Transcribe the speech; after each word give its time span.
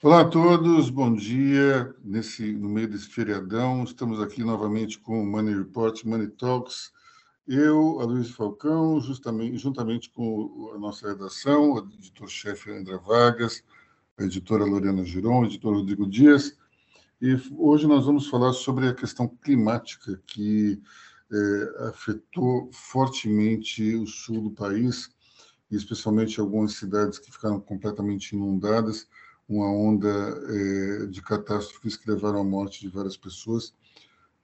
Olá 0.00 0.20
a 0.20 0.24
todos, 0.24 0.90
bom 0.90 1.12
dia. 1.12 1.92
Nesse, 2.04 2.52
no 2.52 2.68
meio 2.68 2.88
desse 2.88 3.08
feriadão, 3.08 3.82
estamos 3.82 4.20
aqui 4.22 4.44
novamente 4.44 4.96
com 4.96 5.20
o 5.20 5.26
Money 5.26 5.56
Report, 5.56 6.04
Money 6.04 6.28
Talks. 6.28 6.92
Eu, 7.48 7.98
a 8.00 8.04
Luiz 8.04 8.30
Falcão, 8.30 9.00
justamente, 9.00 9.58
juntamente 9.58 10.08
com 10.10 10.70
a 10.72 10.78
nossa 10.78 11.08
redação, 11.08 11.72
o 11.72 11.78
editor-chefe 11.78 12.70
André 12.70 12.96
Vargas, 12.98 13.64
a 14.16 14.22
editora 14.22 14.64
Lorena 14.64 15.04
Giron, 15.04 15.40
o 15.40 15.46
editor 15.46 15.74
Rodrigo 15.74 16.06
Dias. 16.06 16.56
E 17.20 17.36
hoje 17.56 17.88
nós 17.88 18.06
vamos 18.06 18.28
falar 18.28 18.52
sobre 18.52 18.86
a 18.86 18.94
questão 18.94 19.26
climática 19.26 20.22
que 20.28 20.80
é, 21.32 21.88
afetou 21.88 22.70
fortemente 22.72 23.96
o 23.96 24.06
sul 24.06 24.42
do 24.42 24.52
país, 24.52 25.10
especialmente 25.68 26.38
algumas 26.38 26.74
cidades 26.74 27.18
que 27.18 27.32
ficaram 27.32 27.58
completamente 27.58 28.36
inundadas 28.36 29.08
uma 29.48 29.70
onda 29.72 30.08
é, 30.08 31.06
de 31.06 31.22
catástrofes 31.22 31.96
que 31.96 32.10
levaram 32.10 32.40
à 32.40 32.44
morte 32.44 32.80
de 32.80 32.88
várias 32.88 33.16
pessoas. 33.16 33.72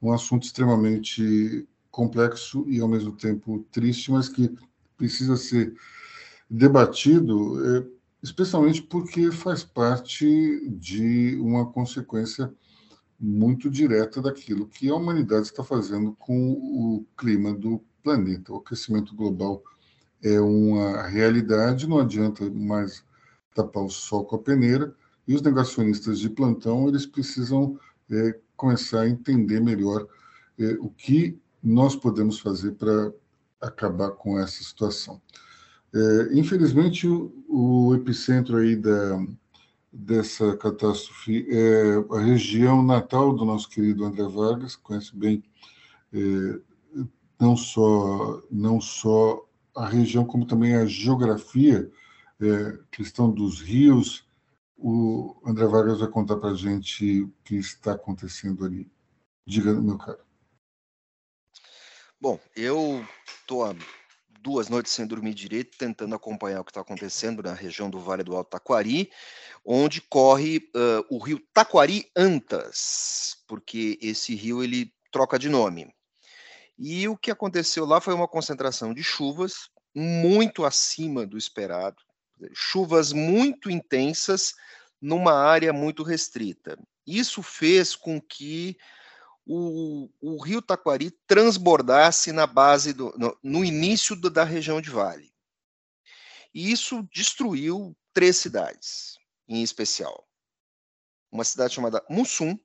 Um 0.01 0.13
assunto 0.13 0.45
extremamente 0.45 1.69
complexo 1.91 2.65
e, 2.69 2.81
ao 2.81 2.89
mesmo 2.89 3.13
tempo, 3.13 3.67
triste, 3.71 4.11
mas 4.11 4.29
que 4.29 4.53
precisa 4.97 5.37
ser 5.37 5.75
debatido, 6.49 7.63
é, 7.65 7.87
especialmente 8.23 8.83
porque 8.83 9.31
faz 9.31 9.63
parte 9.63 10.69
de 10.71 11.37
uma 11.37 11.67
consequência 11.67 12.53
muito 13.21 13.71
direta 13.71 14.21
daquilo 14.21 14.67
que 14.67 14.89
a 14.89 14.95
humanidade 14.95 15.47
está 15.47 15.63
fazendo 15.63 16.15
com 16.19 16.53
o 16.53 17.07
clima 17.17 17.53
do 17.53 17.83
planeta. 18.03 18.53
O 18.53 18.57
aquecimento 18.57 19.15
global 19.15 19.63
é 20.23 20.41
uma 20.41 21.03
realidade, 21.07 21.87
não 21.87 21.99
adianta 21.99 22.49
mais 22.51 23.05
tapar 23.55 23.85
o 23.85 23.89
sol 23.89 24.25
com 24.25 24.37
a 24.37 24.39
peneira, 24.39 24.95
e 25.27 25.35
os 25.35 25.43
negacionistas 25.43 26.19
de 26.19 26.29
plantão 26.29 26.89
eles 26.89 27.07
precisam 27.07 27.79
é, 28.11 28.39
começar 28.57 29.03
a 29.03 29.09
entender 29.09 29.61
melhor 29.61 30.07
é, 30.59 30.73
o 30.81 30.91
que 30.91 31.39
nós 31.63 31.97
podemos 31.97 32.39
fazer 32.39 32.73
para 32.73 33.13
acabar 33.61 34.11
com 34.11 34.39
essa 34.39 34.63
situação. 34.63 35.21
É, 35.95 36.39
infelizmente, 36.39 37.07
o, 37.09 37.33
o, 37.49 37.95
epicentro 37.95 38.57
aí 38.57 38.77
da, 38.77 39.25
dessa 39.93 40.57
catástrofe 40.57 41.47
é 41.49 42.05
a 42.11 42.21
região 42.21 42.83
natal 42.83 43.33
do 43.33 43.45
nosso 43.45 43.71
querido 43.71 44.05
André 44.05 44.25
Vargas, 44.25 44.77
conhece 44.77 45.17
bem 45.17 45.43
é, 46.13 46.59
não 47.41 47.57
só 47.57 48.43
não 48.51 48.81
só 48.81 49.45
a 49.75 49.89
região 49.89 50.25
como 50.25 50.47
também 50.47 50.75
a 50.75 50.87
geografia, 50.87 51.91
é, 52.41 52.79
questão 52.91 53.31
dos 53.31 53.61
rios, 53.61 54.27
o 54.77 55.41
André 55.45 55.67
Vargas 55.67 56.01
vai 56.01 56.09
contar 56.09 56.37
para 56.37 56.51
a 56.51 56.57
gente 56.57 57.23
o 57.23 57.33
que 57.45 57.57
está 57.57 57.93
acontecendo 57.93 58.65
ali. 58.65 58.91
Diga, 59.47 59.73
meu 59.75 59.99
caro. 59.99 60.25
Bom, 62.21 62.41
eu 62.57 63.07
estou 63.27 63.65
há 63.65 63.75
duas 64.41 64.69
noites 64.69 64.93
sem 64.93 65.07
dormir 65.07 65.35
direito, 65.35 65.77
tentando 65.79 66.15
acompanhar 66.15 66.61
o 66.61 66.65
que 66.65 66.71
está 66.71 66.81
acontecendo 66.81 67.43
na 67.43 67.55
região 67.55 67.89
do 67.89 67.99
Vale 67.99 68.23
do 68.23 68.37
Alto 68.37 68.51
Taquari, 68.51 69.11
onde 69.65 70.01
corre 70.03 70.59
uh, 70.75 71.05
o 71.11 71.19
rio 71.19 71.41
Taquari 71.53 72.11
Antas, 72.17 73.43
porque 73.47 73.99
esse 74.03 74.35
rio 74.35 74.63
ele 74.63 74.93
troca 75.11 75.39
de 75.39 75.49
nome. 75.49 75.91
E 76.79 77.09
o 77.09 77.17
que 77.17 77.31
aconteceu 77.31 77.87
lá 77.87 78.01
foi 78.01 78.13
uma 78.13 78.29
concentração 78.29 78.93
de 78.93 79.03
chuvas 79.03 79.71
muito 79.95 80.65
acima 80.65 81.25
do 81.27 81.39
esperado, 81.39 82.03
chuvas 82.53 83.13
muito 83.13 83.71
intensas 83.71 84.55
numa 85.01 85.35
área 85.35 85.73
muito 85.73 86.03
restrita. 86.03 86.79
Isso 87.07 87.43
fez 87.43 87.95
com 87.95 88.21
que 88.21 88.77
o, 89.47 90.09
o 90.21 90.43
rio 90.43 90.63
Taquari 90.63 91.11
transbordasse 91.27 92.33
na 92.33 92.47
base 92.47 92.93
do, 92.93 93.15
no, 93.19 93.37
no 93.43 93.65
início 93.65 94.17
do, 94.17 94.31
da 94.31 94.45
região 94.45 94.81
de 94.81 94.91
Vale. 94.91 95.33
E 96.55 96.71
isso 96.71 97.07
destruiu 97.13 97.97
três 98.13 98.37
cidades, 98.37 99.19
em 99.49 99.63
especial. 99.63 100.27
Uma 101.31 101.45
cidade 101.45 101.75
chamada 101.75 102.03
Mussum, 102.09 102.59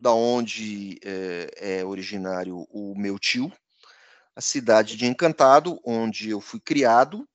da 0.00 0.12
onde 0.12 0.98
é, 1.04 1.80
é 1.80 1.84
originário 1.84 2.66
o 2.70 2.94
meu 2.96 3.18
tio, 3.18 3.52
a 4.34 4.40
cidade 4.40 4.96
de 4.96 5.04
Encantado, 5.04 5.80
onde 5.84 6.30
eu 6.30 6.40
fui 6.40 6.60
criado, 6.60 7.28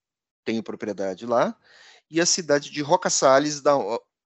tenho 0.43 0.63
propriedade 0.63 1.25
lá, 1.25 1.55
e 2.09 2.21
a 2.21 2.25
cidade 2.25 2.69
de 2.69 2.81
Roca 2.81 3.09
Salles, 3.09 3.61
da, 3.61 3.75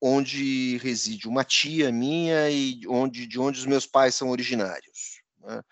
onde 0.01 0.77
reside 0.77 1.27
uma 1.27 1.43
tia 1.43 1.91
minha 1.91 2.49
e 2.49 2.81
onde, 2.87 3.25
de 3.25 3.39
onde 3.39 3.59
os 3.59 3.65
meus 3.65 3.85
pais 3.85 4.15
são 4.15 4.29
originários. 4.29 5.21
Né? 5.39 5.63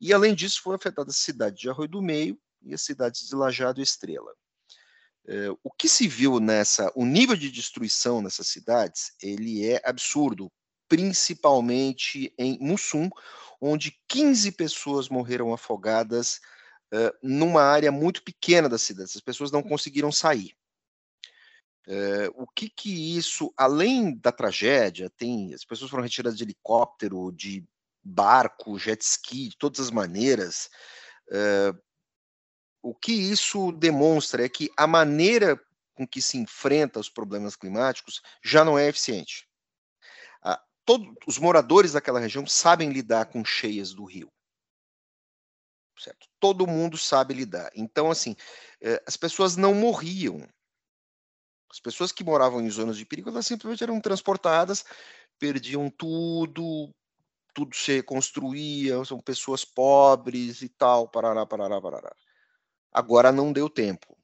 E, 0.00 0.12
além 0.12 0.34
disso, 0.34 0.60
foi 0.62 0.74
afetada 0.74 1.10
a 1.10 1.14
cidade 1.14 1.60
de 1.60 1.70
Arroio 1.70 1.88
do 1.88 2.02
Meio 2.02 2.38
e 2.62 2.74
as 2.74 2.82
cidades 2.82 3.28
de 3.28 3.34
Lajado 3.34 3.80
Estrela. 3.80 4.32
É, 5.26 5.50
o 5.62 5.70
que 5.70 5.88
se 5.88 6.08
viu 6.08 6.40
nessa, 6.40 6.90
o 6.96 7.04
nível 7.04 7.36
de 7.36 7.50
destruição 7.50 8.20
nessas 8.20 8.48
cidades, 8.48 9.12
ele 9.22 9.64
é 9.64 9.80
absurdo, 9.84 10.50
principalmente 10.88 12.34
em 12.36 12.58
Mussum, 12.60 13.08
onde 13.60 13.96
15 14.08 14.50
pessoas 14.52 15.08
morreram 15.08 15.54
afogadas 15.54 16.40
numa 17.22 17.62
área 17.62 17.90
muito 17.90 18.22
pequena 18.22 18.68
da 18.68 18.78
cidade. 18.78 19.10
Essas 19.10 19.20
pessoas 19.20 19.50
não 19.50 19.62
conseguiram 19.62 20.12
sair. 20.12 20.54
Uh, 21.86 22.30
o 22.42 22.46
que 22.46 22.68
que 22.68 23.16
isso, 23.16 23.52
além 23.56 24.16
da 24.16 24.30
tragédia, 24.30 25.10
tem 25.10 25.52
as 25.52 25.64
pessoas 25.64 25.90
foram 25.90 26.02
retiradas 26.02 26.38
de 26.38 26.44
helicóptero, 26.44 27.32
de 27.32 27.64
barco, 28.04 28.78
jet 28.78 29.02
ski, 29.02 29.48
de 29.48 29.56
todas 29.56 29.80
as 29.80 29.90
maneiras. 29.90 30.70
Uh, 31.28 31.76
o 32.82 32.94
que 32.94 33.12
isso 33.12 33.72
demonstra 33.72 34.44
é 34.44 34.48
que 34.48 34.70
a 34.76 34.86
maneira 34.86 35.60
com 35.94 36.06
que 36.06 36.22
se 36.22 36.38
enfrenta 36.38 37.00
os 37.00 37.08
problemas 37.08 37.56
climáticos 37.56 38.22
já 38.44 38.64
não 38.64 38.78
é 38.78 38.88
eficiente 38.88 39.48
todos 40.84 41.08
os 41.26 41.38
moradores 41.38 41.92
daquela 41.92 42.20
região 42.20 42.46
sabem 42.46 42.90
lidar 42.90 43.26
com 43.26 43.44
cheias 43.44 43.92
do 43.92 44.04
rio. 44.04 44.30
Certo? 45.98 46.26
Todo 46.40 46.66
mundo 46.66 46.96
sabe 46.96 47.34
lidar. 47.34 47.70
Então, 47.74 48.10
assim, 48.10 48.34
eh, 48.80 49.02
as 49.06 49.16
pessoas 49.16 49.56
não 49.56 49.74
morriam. 49.74 50.46
As 51.70 51.80
pessoas 51.80 52.12
que 52.12 52.24
moravam 52.24 52.60
em 52.60 52.70
zonas 52.70 52.96
de 52.96 53.06
perigo, 53.06 53.30
elas 53.30 53.46
simplesmente 53.46 53.82
eram 53.82 54.00
transportadas, 54.00 54.84
perdiam 55.38 55.88
tudo, 55.90 56.94
tudo 57.54 57.74
se 57.74 57.96
reconstruía, 57.96 59.04
são 59.04 59.20
pessoas 59.20 59.64
pobres 59.64 60.62
e 60.62 60.68
tal, 60.68 61.08
parará, 61.08 61.46
parará, 61.46 61.80
parará. 61.80 62.14
Agora 62.92 63.32
não 63.32 63.52
deu 63.52 63.70
tempo. 63.70 64.16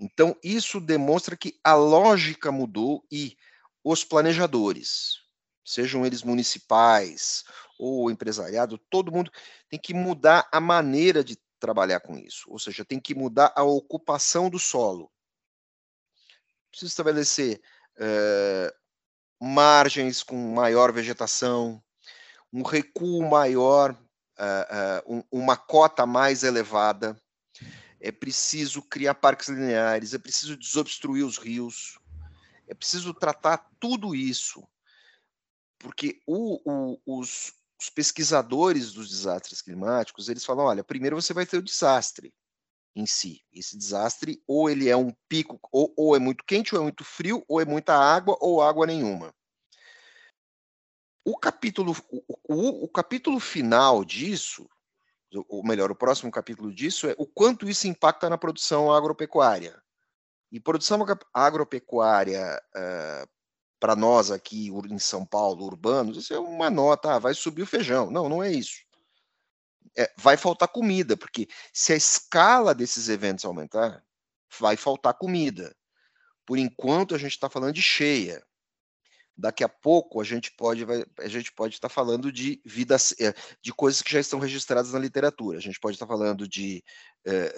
Então, 0.00 0.36
isso 0.42 0.80
demonstra 0.80 1.36
que 1.36 1.58
a 1.62 1.74
lógica 1.74 2.52
mudou 2.52 3.04
e 3.10 3.36
os 3.82 4.04
planejadores, 4.04 5.20
sejam 5.64 6.04
eles 6.06 6.22
municipais 6.22 7.44
ou 7.78 8.10
empresariado, 8.10 8.76
todo 8.90 9.12
mundo 9.12 9.30
tem 9.68 9.78
que 9.78 9.94
mudar 9.94 10.48
a 10.50 10.60
maneira 10.60 11.22
de 11.22 11.38
trabalhar 11.60 12.00
com 12.00 12.16
isso, 12.16 12.50
ou 12.50 12.58
seja, 12.58 12.84
tem 12.84 13.00
que 13.00 13.14
mudar 13.14 13.52
a 13.54 13.62
ocupação 13.62 14.50
do 14.50 14.58
solo. 14.58 15.10
Precisa 16.70 16.90
estabelecer 16.90 17.60
uh, 17.96 19.44
margens 19.44 20.22
com 20.22 20.36
maior 20.54 20.92
vegetação, 20.92 21.82
um 22.52 22.62
recuo 22.62 23.28
maior, 23.28 23.92
uh, 23.92 25.10
uh, 25.10 25.16
um, 25.16 25.22
uma 25.30 25.56
cota 25.56 26.06
mais 26.06 26.42
elevada. 26.42 27.20
É 28.00 28.12
preciso 28.12 28.82
criar 28.82 29.14
parques 29.14 29.48
lineares, 29.48 30.14
é 30.14 30.18
preciso 30.18 30.56
desobstruir 30.56 31.26
os 31.26 31.36
rios, 31.36 31.98
é 32.68 32.74
preciso 32.74 33.12
tratar 33.12 33.68
tudo 33.80 34.14
isso 34.14 34.66
porque 35.78 36.20
o, 36.26 36.60
o, 36.64 37.00
os, 37.06 37.52
os, 37.80 37.88
pesquisadores 37.88 38.92
dos 38.92 39.08
desastres 39.08 39.62
climáticos, 39.62 40.28
eles 40.28 40.44
falam, 40.44 40.66
olha, 40.66 40.84
primeiro 40.84 41.20
você 41.20 41.32
vai 41.32 41.46
ter 41.46 41.58
o 41.58 41.62
desastre 41.62 42.34
em 42.94 43.06
si. 43.06 43.44
Esse 43.52 43.76
desastre, 43.76 44.42
ou 44.46 44.68
ele 44.68 44.88
é 44.88 44.96
um 44.96 45.12
pico, 45.28 45.58
ou, 45.70 45.92
ou 45.96 46.16
é 46.16 46.18
muito 46.18 46.44
quente, 46.44 46.74
ou 46.74 46.80
é 46.80 46.84
muito 46.84 47.04
frio, 47.04 47.44
ou 47.48 47.60
é 47.60 47.64
muita 47.64 47.94
água, 47.94 48.36
ou 48.40 48.60
água 48.60 48.86
nenhuma. 48.86 49.32
O 51.24 51.36
capítulo, 51.36 51.94
o, 52.10 52.22
o, 52.48 52.84
o 52.84 52.88
capítulo 52.88 53.38
final 53.38 54.04
disso, 54.04 54.68
ou 55.48 55.62
melhor, 55.62 55.90
o 55.90 55.96
próximo 55.96 56.30
capítulo 56.30 56.72
disso 56.72 57.06
é 57.06 57.14
o 57.18 57.26
quanto 57.26 57.68
isso 57.68 57.86
impacta 57.86 58.30
na 58.30 58.38
produção 58.38 58.92
agropecuária. 58.92 59.80
E 60.50 60.58
produção 60.58 60.98
agropecuária 61.34 62.60
uh, 62.74 63.28
para 63.80 63.94
nós 63.94 64.30
aqui 64.30 64.68
em 64.90 64.98
São 64.98 65.24
Paulo, 65.24 65.64
urbanos, 65.64 66.16
isso 66.16 66.34
é 66.34 66.38
uma 66.38 66.70
nota, 66.70 67.14
ah, 67.14 67.18
vai 67.18 67.34
subir 67.34 67.62
o 67.62 67.66
feijão. 67.66 68.10
Não, 68.10 68.28
não 68.28 68.42
é 68.42 68.50
isso. 68.50 68.76
É, 69.96 70.12
vai 70.16 70.36
faltar 70.36 70.68
comida, 70.68 71.16
porque 71.16 71.48
se 71.72 71.92
a 71.92 71.96
escala 71.96 72.74
desses 72.74 73.08
eventos 73.08 73.44
aumentar, 73.44 74.02
vai 74.58 74.76
faltar 74.76 75.14
comida. 75.14 75.74
Por 76.46 76.58
enquanto, 76.58 77.14
a 77.14 77.18
gente 77.18 77.32
está 77.32 77.48
falando 77.50 77.74
de 77.74 77.82
cheia. 77.82 78.42
daqui 79.36 79.62
a 79.62 79.68
pouco 79.68 80.20
a 80.20 80.24
gente 80.24 80.50
pode 80.56 80.84
a 81.20 81.28
gente 81.28 81.52
pode 81.52 81.74
estar 81.74 81.88
falando 81.88 82.32
de 82.32 82.60
vidas 82.64 83.14
eh, 83.20 83.32
de 83.62 83.72
coisas 83.72 84.02
que 84.02 84.12
já 84.12 84.20
estão 84.20 84.40
registradas 84.40 84.92
na 84.92 84.98
literatura. 84.98 85.58
A 85.58 85.60
gente 85.60 85.78
pode 85.80 85.94
estar 85.96 86.06
falando 86.08 86.48
de 86.48 86.82
é, 87.24 87.54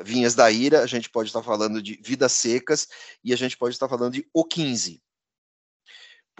é, 0.00 0.04
vinhas 0.04 0.34
da 0.34 0.50
ira, 0.50 0.82
a 0.82 0.86
gente 0.86 1.08
pode 1.10 1.30
estar 1.30 1.42
falando 1.42 1.82
de 1.82 1.98
vidas 2.02 2.32
secas 2.32 2.88
e 3.24 3.32
a 3.32 3.36
gente 3.36 3.56
pode 3.56 3.74
estar 3.74 3.88
falando 3.88 4.14
de 4.14 4.28
o 4.34 4.44
15 4.44 5.02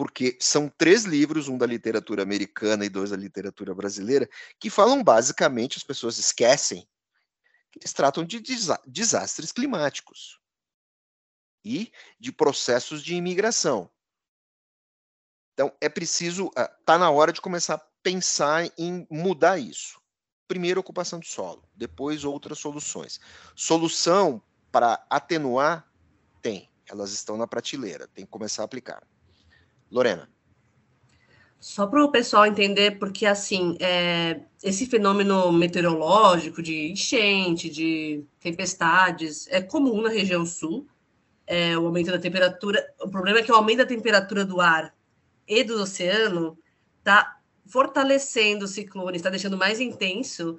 porque 0.02 0.36
são 0.40 0.68
três 0.68 1.04
livros, 1.04 1.46
um 1.46 1.56
da 1.56 1.64
literatura 1.64 2.24
americana 2.24 2.84
e 2.84 2.88
dois 2.88 3.10
da 3.10 3.16
literatura 3.16 3.72
brasileira, 3.72 4.28
que 4.58 4.68
falam 4.68 5.00
basicamente, 5.00 5.78
as 5.78 5.84
pessoas 5.84 6.18
esquecem, 6.18 6.88
que 7.70 7.78
eles 7.78 7.92
tratam 7.92 8.24
de 8.24 8.42
desastres 8.84 9.52
climáticos 9.52 10.40
e 11.64 11.92
de 12.18 12.32
processos 12.32 13.00
de 13.00 13.14
imigração. 13.14 13.88
Então, 15.54 15.72
é 15.80 15.88
preciso, 15.88 16.50
está 16.80 16.98
na 16.98 17.08
hora 17.08 17.32
de 17.32 17.40
começar 17.40 17.74
a 17.74 17.86
pensar 18.02 18.68
em 18.76 19.06
mudar 19.08 19.56
isso. 19.56 20.02
Primeiro, 20.48 20.80
ocupação 20.80 21.20
do 21.20 21.26
solo, 21.26 21.62
depois, 21.76 22.24
outras 22.24 22.58
soluções. 22.58 23.20
Solução 23.54 24.42
para 24.72 25.06
atenuar, 25.08 25.88
tem, 26.42 26.68
elas 26.88 27.12
estão 27.12 27.36
na 27.36 27.46
prateleira, 27.46 28.08
tem 28.08 28.24
que 28.24 28.32
começar 28.32 28.62
a 28.62 28.64
aplicar. 28.64 29.06
Lorena. 29.92 30.28
Só 31.60 31.86
para 31.86 32.04
o 32.04 32.10
pessoal 32.10 32.46
entender, 32.46 32.98
porque 32.98 33.24
assim, 33.24 33.76
é, 33.78 34.40
esse 34.64 34.86
fenômeno 34.86 35.52
meteorológico 35.52 36.60
de 36.60 36.90
enchente, 36.90 37.70
de 37.70 38.24
tempestades, 38.40 39.46
é 39.48 39.62
comum 39.62 40.02
na 40.02 40.08
região 40.08 40.44
sul. 40.44 40.88
É, 41.46 41.78
o 41.78 41.86
aumento 41.86 42.10
da 42.10 42.18
temperatura. 42.18 42.84
O 43.00 43.08
problema 43.08 43.38
é 43.38 43.42
que 43.42 43.52
o 43.52 43.54
aumento 43.54 43.78
da 43.78 43.86
temperatura 43.86 44.44
do 44.44 44.60
ar 44.60 44.92
e 45.46 45.62
do 45.62 45.80
oceano 45.80 46.58
está 46.98 47.38
fortalecendo 47.66 48.64
o 48.64 48.68
ciclone, 48.68 49.16
está 49.16 49.30
deixando 49.30 49.56
mais 49.56 49.78
intenso. 49.78 50.58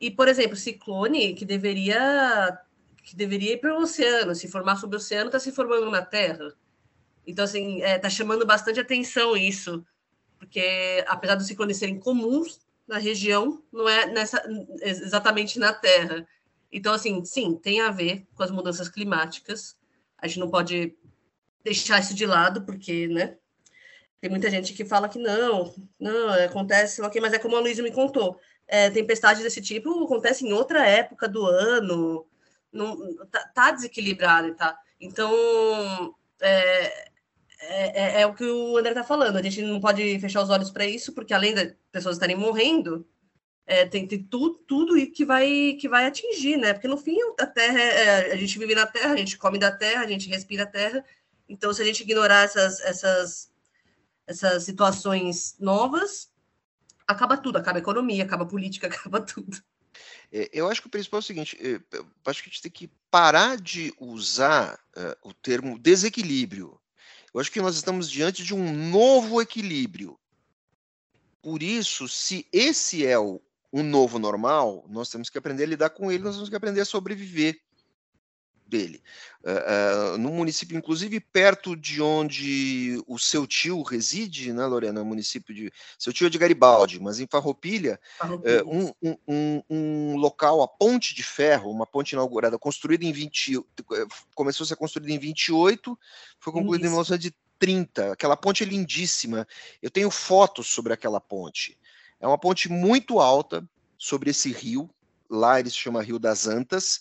E, 0.00 0.10
por 0.10 0.28
exemplo, 0.28 0.56
ciclone 0.56 1.34
que 1.34 1.44
deveria 1.44 2.58
que 3.02 3.16
deveria 3.16 3.54
ir 3.54 3.58
para 3.58 3.74
o 3.74 3.82
oceano, 3.82 4.34
se 4.34 4.48
formar 4.48 4.76
sobre 4.76 4.96
o 4.96 4.98
oceano, 4.98 5.26
está 5.26 5.38
se 5.38 5.50
formando 5.50 5.90
na 5.90 6.02
Terra. 6.02 6.54
Então, 7.26 7.44
assim, 7.44 7.82
está 7.82 8.08
é, 8.08 8.10
chamando 8.10 8.46
bastante 8.46 8.80
atenção 8.80 9.36
isso, 9.36 9.84
porque 10.38 11.04
apesar 11.06 11.36
dos 11.36 11.46
ciclones 11.46 11.76
serem 11.76 11.98
comuns 11.98 12.60
na 12.86 12.98
região, 12.98 13.62
não 13.72 13.88
é 13.88 14.06
nessa, 14.06 14.42
exatamente 14.82 15.58
na 15.58 15.72
Terra. 15.72 16.26
Então, 16.70 16.92
assim, 16.92 17.24
sim, 17.24 17.54
tem 17.54 17.80
a 17.80 17.90
ver 17.90 18.26
com 18.34 18.42
as 18.42 18.50
mudanças 18.50 18.88
climáticas. 18.88 19.76
A 20.18 20.26
gente 20.26 20.40
não 20.40 20.50
pode 20.50 20.96
deixar 21.62 22.00
isso 22.00 22.14
de 22.14 22.26
lado, 22.26 22.62
porque, 22.62 23.06
né? 23.08 23.36
Tem 24.20 24.30
muita 24.30 24.50
gente 24.50 24.72
que 24.72 24.84
fala 24.84 25.08
que 25.08 25.18
não, 25.18 25.74
não, 25.98 26.28
acontece, 26.44 27.02
ok, 27.02 27.20
mas 27.20 27.32
é 27.32 27.38
como 27.38 27.56
a 27.56 27.60
Luísa 27.60 27.82
me 27.82 27.90
contou. 27.90 28.38
É, 28.68 28.88
tempestades 28.88 29.42
desse 29.42 29.60
tipo 29.60 30.04
acontecem 30.04 30.48
em 30.48 30.52
outra 30.52 30.86
época 30.86 31.28
do 31.28 31.44
ano, 31.44 32.26
não, 32.72 33.16
tá, 33.26 33.50
tá 33.52 33.70
desequilibrado, 33.72 34.54
tá? 34.54 34.78
Então, 35.00 36.14
é, 36.40 37.10
é, 37.64 38.18
é, 38.18 38.20
é, 38.22 38.26
o 38.26 38.34
que 38.34 38.44
o 38.44 38.76
André 38.76 38.90
está 38.90 39.04
falando. 39.04 39.36
A 39.36 39.42
gente 39.42 39.62
não 39.62 39.80
pode 39.80 40.18
fechar 40.18 40.42
os 40.42 40.50
olhos 40.50 40.70
para 40.70 40.84
isso, 40.84 41.12
porque 41.12 41.32
além 41.32 41.54
das 41.54 41.72
pessoas 41.92 42.16
estarem 42.16 42.36
morrendo, 42.36 43.06
é, 43.64 43.86
tem, 43.86 44.06
tem 44.06 44.22
tudo, 44.22 44.56
tudo 44.66 45.10
que 45.12 45.24
vai 45.24 45.74
que 45.80 45.88
vai 45.88 46.06
atingir, 46.06 46.56
né? 46.56 46.72
Porque 46.72 46.88
no 46.88 46.96
fim 46.96 47.16
a 47.38 47.46
Terra 47.46 47.80
é, 47.80 48.32
a 48.32 48.36
gente 48.36 48.58
vive 48.58 48.74
na 48.74 48.86
Terra, 48.86 49.14
a 49.14 49.16
gente 49.16 49.38
come 49.38 49.58
da 49.58 49.70
Terra, 49.70 50.02
a 50.02 50.08
gente 50.08 50.28
respira 50.28 50.64
a 50.64 50.66
Terra. 50.66 51.04
Então, 51.48 51.72
se 51.72 51.82
a 51.82 51.84
gente 51.84 52.02
ignorar 52.02 52.44
essas, 52.44 52.80
essas, 52.80 53.52
essas 54.26 54.64
situações 54.64 55.56
novas, 55.60 56.30
acaba 57.06 57.36
tudo, 57.36 57.58
acaba 57.58 57.78
a 57.78 57.80
economia, 57.80 58.24
acaba 58.24 58.42
a 58.42 58.48
política, 58.48 58.88
acaba 58.88 59.20
tudo. 59.20 59.62
É, 60.32 60.50
eu 60.52 60.68
acho 60.68 60.80
que 60.80 60.88
o 60.88 60.90
principal 60.90 61.18
é 61.18 61.22
o 61.22 61.24
seguinte: 61.24 61.56
é, 61.60 61.80
eu 61.96 62.06
acho 62.26 62.42
que 62.42 62.48
a 62.48 62.52
gente 62.52 62.62
tem 62.62 62.72
que 62.72 62.90
parar 63.10 63.56
de 63.56 63.94
usar 64.00 64.80
uh, 64.96 65.28
o 65.28 65.32
termo 65.32 65.78
desequilíbrio 65.78 66.80
eu 67.32 67.40
acho 67.40 67.50
que 67.50 67.60
nós 67.60 67.76
estamos 67.76 68.10
diante 68.10 68.44
de 68.44 68.54
um 68.54 68.90
novo 68.90 69.40
equilíbrio. 69.40 70.18
Por 71.40 71.62
isso, 71.62 72.08
se 72.08 72.46
esse 72.52 73.06
é 73.06 73.18
o, 73.18 73.40
um 73.72 73.82
novo 73.82 74.18
normal, 74.18 74.84
nós 74.88 75.08
temos 75.08 75.30
que 75.30 75.38
aprender 75.38 75.64
a 75.64 75.68
lidar 75.68 75.90
com 75.90 76.12
ele, 76.12 76.22
nós 76.22 76.34
temos 76.34 76.48
que 76.48 76.56
aprender 76.56 76.82
a 76.82 76.84
sobreviver 76.84 77.60
dele. 78.72 79.02
Uh, 79.44 80.14
uh, 80.14 80.18
no 80.18 80.30
município, 80.30 80.76
inclusive, 80.76 81.20
perto 81.20 81.76
de 81.76 82.00
onde 82.00 83.02
o 83.06 83.18
seu 83.18 83.46
tio 83.46 83.82
reside, 83.82 84.52
né, 84.52 84.64
Lorena? 84.64 85.04
município 85.04 85.54
de. 85.54 85.70
Seu 85.98 86.12
tio 86.12 86.26
é 86.26 86.30
de 86.30 86.38
Garibaldi, 86.38 86.98
mas 86.98 87.20
em 87.20 87.26
Farroupilha, 87.26 88.00
uh, 88.22 88.66
um, 88.66 88.92
um, 89.02 89.16
um, 89.28 89.62
um, 89.68 90.16
local, 90.16 90.62
a 90.62 90.68
Ponte 90.68 91.14
de 91.14 91.22
Ferro, 91.22 91.70
uma 91.70 91.86
ponte 91.86 92.12
inaugurada, 92.12 92.58
construída 92.58 93.04
em 93.04 93.12
20. 93.12 93.60
Começou 94.34 94.64
a 94.64 94.68
ser 94.68 94.76
construída 94.76 95.12
em 95.12 95.18
28, 95.18 95.98
foi 96.40 96.52
concluída 96.52 96.86
Isso. 96.86 96.94
em 96.94 96.96
1930. 96.96 98.12
Aquela 98.12 98.36
ponte 98.36 98.62
é 98.62 98.66
lindíssima. 98.66 99.46
Eu 99.82 99.90
tenho 99.90 100.10
fotos 100.10 100.68
sobre 100.68 100.92
aquela 100.94 101.20
ponte. 101.20 101.78
É 102.18 102.26
uma 102.26 102.38
ponte 102.38 102.70
muito 102.70 103.20
alta 103.20 103.68
sobre 103.98 104.30
esse 104.30 104.50
rio. 104.50 104.88
Lá 105.28 105.60
ele 105.60 105.70
se 105.70 105.76
chama 105.76 106.02
Rio 106.02 106.18
das 106.18 106.46
Antas. 106.46 107.00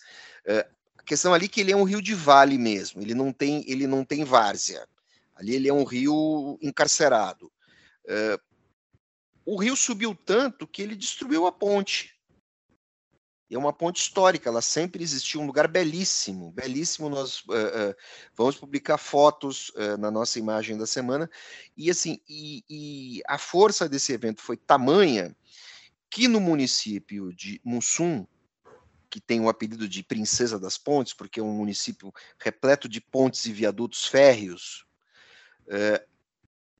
A 1.01 1.03
questão 1.03 1.33
ali 1.33 1.45
é 1.45 1.49
que 1.49 1.59
ele 1.59 1.71
é 1.71 1.75
um 1.75 1.83
rio 1.83 2.01
de 2.01 2.13
vale 2.13 2.57
mesmo, 2.57 3.01
ele 3.01 3.15
não 3.15 3.33
tem, 3.33 3.63
ele 3.67 3.87
não 3.87 4.05
tem 4.05 4.23
várzea. 4.23 4.87
Ali 5.35 5.55
ele 5.55 5.67
é 5.67 5.73
um 5.73 5.83
rio 5.83 6.59
encarcerado. 6.61 7.51
Uh, 8.05 8.39
o 9.43 9.59
rio 9.59 9.75
subiu 9.75 10.15
tanto 10.15 10.67
que 10.67 10.81
ele 10.81 10.95
destruiu 10.95 11.47
a 11.47 11.51
ponte. 11.51 12.15
É 13.49 13.57
uma 13.57 13.73
ponte 13.73 13.99
histórica, 13.99 14.47
ela 14.47 14.61
sempre 14.61 15.03
existiu, 15.03 15.41
um 15.41 15.45
lugar 15.45 15.67
belíssimo, 15.67 16.51
belíssimo. 16.51 17.09
Nós 17.09 17.39
uh, 17.41 17.51
uh, 17.51 17.95
vamos 18.35 18.55
publicar 18.55 18.97
fotos 18.97 19.73
na 19.99 20.09
nossa 20.09 20.39
imagem 20.39 20.77
da 20.77 20.85
semana. 20.85 21.29
E 21.75 21.89
assim, 21.89 22.21
e, 22.29 22.63
e 22.69 23.21
a 23.27 23.37
força 23.37 23.89
desse 23.89 24.13
evento 24.13 24.41
foi 24.41 24.55
tamanha 24.55 25.35
que 26.09 26.27
no 26.27 26.39
município 26.39 27.33
de 27.33 27.59
Mussum, 27.63 28.25
que 29.11 29.19
tem 29.19 29.41
o 29.41 29.49
apelido 29.49 29.89
de 29.89 30.01
Princesa 30.01 30.57
das 30.57 30.77
Pontes, 30.77 31.13
porque 31.13 31.41
é 31.41 31.43
um 31.43 31.51
município 31.51 32.13
repleto 32.39 32.87
de 32.87 33.01
pontes 33.01 33.45
e 33.45 33.51
viadutos 33.51 34.07
férreos. 34.07 34.85
É, 35.67 36.03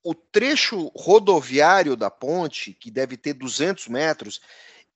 o 0.02 0.16
trecho 0.16 0.90
rodoviário 0.96 1.96
da 1.98 2.10
ponte, 2.10 2.74
que 2.74 2.90
deve 2.90 3.18
ter 3.18 3.34
200 3.34 3.90
metros, 3.90 4.40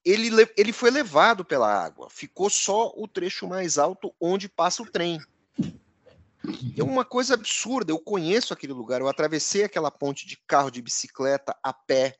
ele, 0.03 0.29
ele 0.55 0.71
foi 0.71 0.89
levado 0.89 1.43
pela 1.43 1.67
água. 1.67 2.09
Ficou 2.09 2.49
só 2.49 2.93
o 2.95 3.07
trecho 3.07 3.47
mais 3.47 3.77
alto 3.77 4.15
onde 4.19 4.47
passa 4.47 4.81
o 4.81 4.89
trem. 4.89 5.19
É 6.77 6.83
uma 6.83 7.03
coisa 7.03 7.33
absurda. 7.33 7.91
Eu 7.91 7.99
conheço 7.99 8.53
aquele 8.53 8.73
lugar. 8.73 9.01
Eu 9.01 9.09
atravessei 9.09 9.63
aquela 9.63 9.91
ponte 9.91 10.25
de 10.25 10.37
carro, 10.47 10.71
de 10.71 10.81
bicicleta, 10.81 11.55
a 11.61 11.73
pé. 11.73 12.15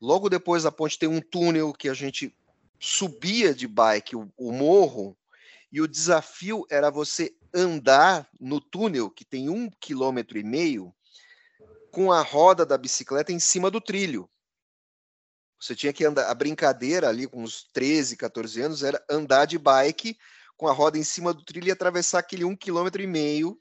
Logo 0.00 0.28
depois 0.28 0.62
da 0.64 0.72
ponte 0.72 0.98
tem 0.98 1.08
um 1.08 1.20
túnel 1.20 1.72
que 1.72 1.88
a 1.88 1.94
gente 1.94 2.34
subia 2.80 3.54
de 3.54 3.68
bike 3.68 4.16
o, 4.16 4.32
o 4.38 4.50
morro 4.50 5.16
e 5.70 5.80
o 5.82 5.86
desafio 5.86 6.66
era 6.70 6.90
você 6.90 7.36
andar 7.52 8.28
no 8.40 8.60
túnel 8.60 9.10
que 9.10 9.24
tem 9.24 9.50
um 9.50 9.70
quilômetro 9.78 10.38
e 10.38 10.42
meio 10.42 10.92
com 11.92 12.10
a 12.10 12.22
roda 12.22 12.64
da 12.64 12.78
bicicleta 12.78 13.32
em 13.32 13.38
cima 13.38 13.70
do 13.70 13.80
trilho. 13.80 14.28
Você 15.60 15.76
tinha 15.76 15.92
que 15.92 16.04
andar. 16.04 16.30
A 16.30 16.34
brincadeira 16.34 17.08
ali 17.08 17.26
com 17.26 17.42
uns 17.42 17.64
13, 17.72 18.16
14 18.16 18.62
anos 18.62 18.82
era 18.82 19.04
andar 19.10 19.44
de 19.44 19.58
bike 19.58 20.16
com 20.56 20.66
a 20.66 20.72
roda 20.72 20.96
em 20.96 21.04
cima 21.04 21.34
do 21.34 21.44
trilho 21.44 21.68
e 21.68 21.72
atravessar 21.72 22.20
aquele 22.20 22.44
um 22.44 22.56
quilômetro 22.56 23.02
e 23.02 23.06
meio. 23.06 23.60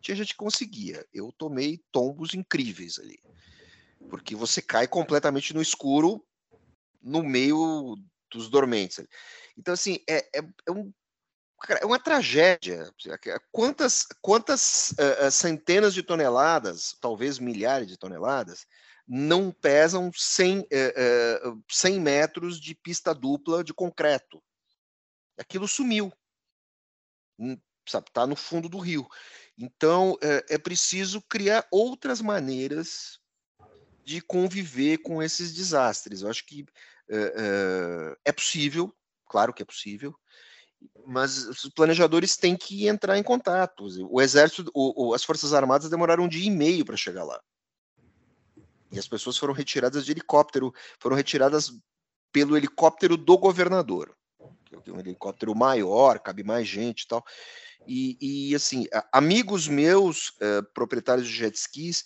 Tinha 0.00 0.16
gente 0.16 0.28
que 0.32 0.38
conseguia. 0.38 1.06
Eu 1.12 1.32
tomei 1.36 1.82
tombos 1.92 2.32
incríveis 2.32 2.98
ali. 2.98 3.18
Porque 4.08 4.34
você 4.34 4.62
cai 4.62 4.86
completamente 4.86 5.52
no 5.52 5.60
escuro, 5.60 6.24
no 7.02 7.22
meio 7.22 7.96
dos 8.30 8.48
dormentes. 8.48 9.04
Então, 9.56 9.74
assim, 9.74 9.98
é, 10.08 10.18
é, 10.34 10.42
é, 10.66 10.70
um, 10.70 10.92
é 11.80 11.84
uma 11.84 11.98
tragédia. 11.98 12.92
Quantas, 13.50 14.06
quantas 14.20 14.92
uh, 14.92 15.30
centenas 15.30 15.94
de 15.94 16.02
toneladas, 16.02 16.96
talvez 17.00 17.38
milhares 17.38 17.88
de 17.88 17.96
toneladas, 17.96 18.66
não 19.06 19.50
pesam 19.50 20.10
100, 20.14 20.60
uh, 20.60 20.64
uh, 21.50 21.64
100 21.68 22.00
metros 22.00 22.60
de 22.60 22.74
pista 22.74 23.14
dupla 23.14 23.64
de 23.64 23.74
concreto? 23.74 24.42
Aquilo 25.38 25.66
sumiu. 25.66 26.12
Hum, 27.38 27.56
está 27.86 28.26
no 28.26 28.36
fundo 28.36 28.68
do 28.68 28.78
rio. 28.78 29.08
Então, 29.56 30.16
é, 30.22 30.54
é 30.54 30.58
preciso 30.58 31.20
criar 31.22 31.66
outras 31.70 32.20
maneiras 32.20 33.18
de 34.04 34.20
conviver 34.20 34.98
com 34.98 35.22
esses 35.22 35.52
desastres. 35.52 36.22
Eu 36.22 36.30
acho 36.30 36.46
que 36.46 36.64
é, 37.10 38.16
é 38.26 38.32
possível, 38.32 38.94
claro 39.26 39.52
que 39.52 39.62
é 39.62 39.66
possível, 39.66 40.14
mas 41.06 41.44
os 41.46 41.68
planejadores 41.74 42.36
têm 42.36 42.56
que 42.56 42.86
entrar 42.86 43.18
em 43.18 43.22
contato. 43.22 43.86
O 44.10 44.20
exército, 44.20 44.70
o, 44.74 45.08
o, 45.08 45.14
as 45.14 45.24
forças 45.24 45.52
armadas 45.52 45.90
demoraram 45.90 46.24
um 46.24 46.28
dia 46.28 46.46
e 46.46 46.50
meio 46.50 46.84
para 46.84 46.96
chegar 46.96 47.24
lá. 47.24 47.40
E 48.90 48.98
as 48.98 49.08
pessoas 49.08 49.36
foram 49.36 49.52
retiradas 49.52 50.04
de 50.04 50.12
helicóptero, 50.12 50.72
foram 50.98 51.16
retiradas 51.16 51.72
pelo 52.32 52.56
helicóptero 52.56 53.16
do 53.16 53.36
governador, 53.36 54.16
que 54.66 54.90
é 54.90 54.92
um 54.92 55.00
helicóptero 55.00 55.54
maior, 55.54 56.18
cabe 56.20 56.42
mais 56.42 56.66
gente 56.66 57.02
e 57.02 57.08
tal. 57.08 57.24
E, 57.86 58.50
e 58.50 58.54
assim, 58.54 58.86
amigos 59.12 59.66
meus, 59.66 60.32
eh, 60.40 60.62
proprietários 60.74 61.26
de 61.26 61.32
jet 61.32 61.56
skis, 61.56 62.04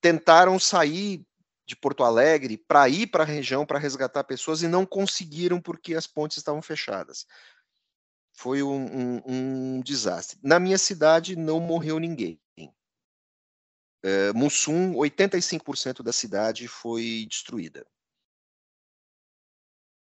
tentaram 0.00 0.58
sair 0.58 1.24
de 1.70 1.76
Porto 1.76 2.02
Alegre 2.02 2.58
para 2.58 2.88
ir 2.88 3.06
para 3.06 3.22
a 3.22 3.26
região 3.26 3.64
para 3.64 3.78
resgatar 3.78 4.24
pessoas 4.24 4.60
e 4.60 4.66
não 4.66 4.84
conseguiram 4.84 5.60
porque 5.60 5.94
as 5.94 6.04
pontes 6.04 6.36
estavam 6.36 6.60
fechadas. 6.60 7.24
Foi 8.32 8.60
um, 8.60 8.74
um, 8.74 9.22
um 9.24 9.80
desastre. 9.80 10.40
Na 10.42 10.58
minha 10.58 10.76
cidade 10.76 11.36
não 11.36 11.60
morreu 11.60 12.00
ninguém. 12.00 12.40
Uh, 12.58 14.34
Mussum, 14.34 14.94
85% 14.94 16.02
da 16.02 16.12
cidade 16.12 16.66
foi 16.66 17.26
destruída. 17.30 17.86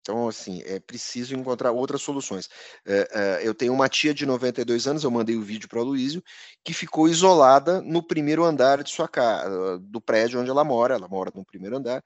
Então, 0.07 0.29
assim, 0.29 0.63
é 0.65 0.79
preciso 0.79 1.35
encontrar 1.35 1.73
outras 1.73 2.01
soluções. 2.01 2.49
É, 2.87 3.09
é, 3.43 3.49
eu 3.49 3.53
tenho 3.53 3.73
uma 3.73 3.89
tia 3.89 4.15
de 4.15 4.25
92 4.25 4.87
anos, 4.87 5.03
eu 5.03 5.11
mandei 5.11 5.35
o 5.35 5.41
um 5.41 5.43
vídeo 5.43 5.69
para 5.69 5.81
o 5.81 5.83
Luísio, 5.83 6.23
que 6.65 6.73
ficou 6.73 7.09
isolada 7.09 7.83
no 7.83 8.01
primeiro 8.01 8.45
andar 8.45 8.85
de 8.85 8.91
sua 8.91 9.09
casa, 9.09 9.81
do 9.81 10.01
prédio 10.01 10.41
onde 10.41 10.49
ela 10.49 10.63
mora, 10.63 10.95
ela 10.95 11.09
mora 11.09 11.33
no 11.35 11.45
primeiro 11.45 11.77
andar, 11.77 12.05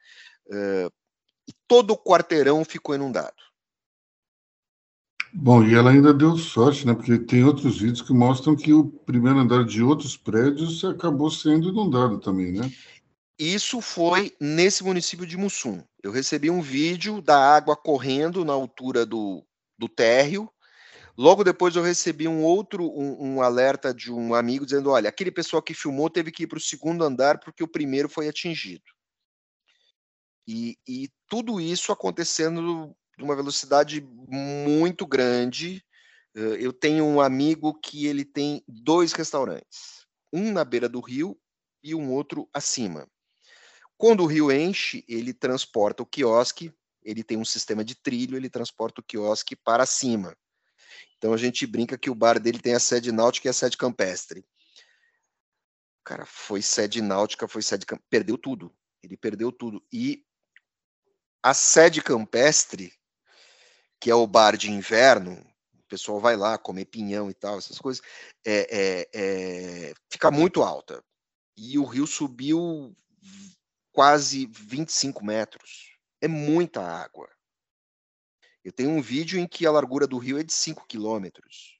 é, 0.50 0.88
e 1.46 1.52
todo 1.68 1.90
o 1.90 1.98
quarteirão 1.98 2.64
ficou 2.64 2.94
inundado. 2.94 3.36
Bom, 5.30 5.62
e 5.62 5.74
ela 5.74 5.90
ainda 5.90 6.14
deu 6.14 6.38
sorte, 6.38 6.86
né? 6.86 6.94
Porque 6.94 7.18
tem 7.18 7.44
outros 7.44 7.80
vídeos 7.80 8.00
que 8.00 8.14
mostram 8.14 8.56
que 8.56 8.72
o 8.72 8.86
primeiro 8.86 9.38
andar 9.38 9.62
de 9.66 9.82
outros 9.82 10.16
prédios 10.16 10.82
acabou 10.86 11.30
sendo 11.30 11.68
inundado 11.68 12.18
também, 12.18 12.50
né? 12.50 12.72
Isso 13.38 13.82
foi 13.82 14.34
nesse 14.40 14.82
município 14.82 15.26
de 15.26 15.36
Mussum. 15.36 15.82
Eu 16.02 16.10
recebi 16.10 16.50
um 16.50 16.62
vídeo 16.62 17.20
da 17.20 17.38
água 17.38 17.76
correndo 17.76 18.44
na 18.44 18.52
altura 18.52 19.04
do, 19.04 19.44
do 19.78 19.88
térreo. 19.88 20.50
Logo 21.16 21.44
depois 21.44 21.76
eu 21.76 21.82
recebi 21.82 22.26
um 22.26 22.42
outro 22.42 22.86
um, 22.86 23.34
um 23.34 23.42
alerta 23.42 23.92
de 23.92 24.10
um 24.10 24.34
amigo 24.34 24.64
dizendo: 24.64 24.90
olha, 24.90 25.08
aquele 25.08 25.30
pessoal 25.30 25.62
que 25.62 25.74
filmou 25.74 26.08
teve 26.08 26.30
que 26.30 26.44
ir 26.44 26.46
para 26.46 26.56
o 26.56 26.60
segundo 26.60 27.04
andar 27.04 27.38
porque 27.38 27.62
o 27.62 27.68
primeiro 27.68 28.08
foi 28.08 28.28
atingido. 28.28 28.84
E, 30.48 30.78
e 30.88 31.08
tudo 31.28 31.60
isso 31.60 31.92
acontecendo 31.92 32.96
numa 33.18 33.36
velocidade 33.36 34.00
muito 34.00 35.06
grande. 35.06 35.84
Eh, 36.34 36.56
eu 36.60 36.72
tenho 36.72 37.04
um 37.04 37.20
amigo 37.20 37.78
que 37.78 38.06
ele 38.06 38.24
tem 38.24 38.64
dois 38.66 39.12
restaurantes, 39.12 40.06
um 40.32 40.50
na 40.52 40.64
beira 40.64 40.88
do 40.88 41.00
rio 41.00 41.38
e 41.82 41.94
um 41.94 42.10
outro 42.12 42.48
acima. 42.52 43.06
Quando 44.00 44.22
o 44.22 44.26
rio 44.26 44.50
enche, 44.50 45.04
ele 45.06 45.34
transporta 45.34 46.02
o 46.02 46.06
quiosque, 46.06 46.72
ele 47.02 47.22
tem 47.22 47.36
um 47.36 47.44
sistema 47.44 47.84
de 47.84 47.94
trilho, 47.94 48.34
ele 48.34 48.48
transporta 48.48 49.02
o 49.02 49.04
quiosque 49.04 49.54
para 49.54 49.84
cima. 49.84 50.34
Então 51.18 51.34
a 51.34 51.36
gente 51.36 51.66
brinca 51.66 51.98
que 51.98 52.08
o 52.08 52.14
bar 52.14 52.40
dele 52.40 52.58
tem 52.58 52.72
a 52.72 52.80
sede 52.80 53.12
náutica 53.12 53.48
e 53.48 53.50
a 53.50 53.52
sede 53.52 53.76
campestre. 53.76 54.42
Cara, 56.02 56.24
foi 56.24 56.62
sede 56.62 57.02
náutica, 57.02 57.46
foi 57.46 57.60
sede 57.60 57.84
perdeu 58.08 58.38
tudo. 58.38 58.74
Ele 59.02 59.18
perdeu 59.18 59.52
tudo. 59.52 59.84
E 59.92 60.24
a 61.42 61.52
sede 61.52 62.00
campestre, 62.00 62.94
que 64.00 64.10
é 64.10 64.14
o 64.14 64.26
bar 64.26 64.56
de 64.56 64.70
inverno, 64.70 65.32
o 65.74 65.82
pessoal 65.90 66.18
vai 66.18 66.38
lá 66.38 66.56
comer 66.56 66.86
pinhão 66.86 67.28
e 67.28 67.34
tal, 67.34 67.58
essas 67.58 67.78
coisas, 67.78 68.02
é, 68.46 68.60
é, 68.70 69.08
é, 69.12 69.94
fica 70.10 70.30
muito 70.30 70.62
alta. 70.62 71.04
E 71.54 71.78
o 71.78 71.84
rio 71.84 72.06
subiu 72.06 72.96
quase 74.00 74.46
25 74.46 75.22
metros. 75.22 75.98
É 76.22 76.26
muita 76.26 76.80
água. 76.80 77.28
Eu 78.64 78.72
tenho 78.72 78.88
um 78.88 79.02
vídeo 79.02 79.38
em 79.38 79.46
que 79.46 79.66
a 79.66 79.70
largura 79.70 80.06
do 80.06 80.16
rio 80.16 80.38
é 80.38 80.42
de 80.42 80.54
5 80.54 80.86
quilômetros. 80.86 81.78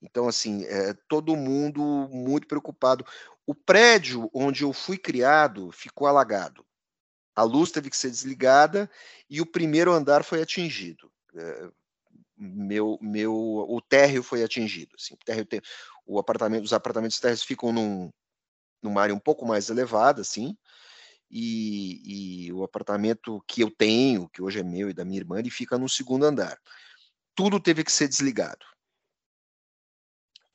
Então, 0.00 0.28
assim, 0.28 0.62
é, 0.66 0.94
todo 1.08 1.34
mundo 1.34 1.82
muito 2.12 2.46
preocupado. 2.46 3.04
O 3.44 3.52
prédio 3.52 4.30
onde 4.32 4.62
eu 4.62 4.72
fui 4.72 4.96
criado 4.96 5.72
ficou 5.72 6.06
alagado. 6.06 6.64
A 7.34 7.42
luz 7.42 7.72
teve 7.72 7.90
que 7.90 7.96
ser 7.96 8.10
desligada 8.10 8.88
e 9.28 9.40
o 9.40 9.46
primeiro 9.46 9.90
andar 9.90 10.22
foi 10.22 10.40
atingido. 10.40 11.10
É, 11.34 11.68
meu, 12.36 12.96
meu, 13.02 13.34
o 13.34 13.80
térreo 13.80 14.22
foi 14.22 14.44
atingido. 14.44 14.94
Assim, 14.96 15.14
o 15.14 15.24
térreo 15.24 15.44
tem, 15.44 15.60
o 16.06 16.20
apartamento, 16.20 16.62
os 16.62 16.72
apartamentos 16.72 17.18
térreos 17.18 17.42
ficam 17.42 17.72
num, 17.72 18.12
numa 18.82 19.02
área 19.02 19.14
um 19.14 19.18
pouco 19.18 19.46
mais 19.46 19.70
elevada, 19.70 20.20
assim, 20.22 20.56
e, 21.30 22.46
e, 22.46 22.52
o 22.52 22.64
apartamento 22.64 23.42
que 23.46 23.62
eu 23.62 23.70
tenho, 23.70 24.28
que 24.28 24.42
hoje 24.42 24.58
é 24.60 24.62
meu 24.64 24.90
e 24.90 24.94
da 24.94 25.04
minha 25.04 25.20
irmã, 25.20 25.38
ele 25.38 25.50
fica 25.50 25.78
no 25.78 25.88
segundo 25.88 26.24
andar. 26.24 26.58
Tudo 27.34 27.60
teve 27.60 27.84
que 27.84 27.92
ser 27.92 28.08
desligado. 28.08 28.66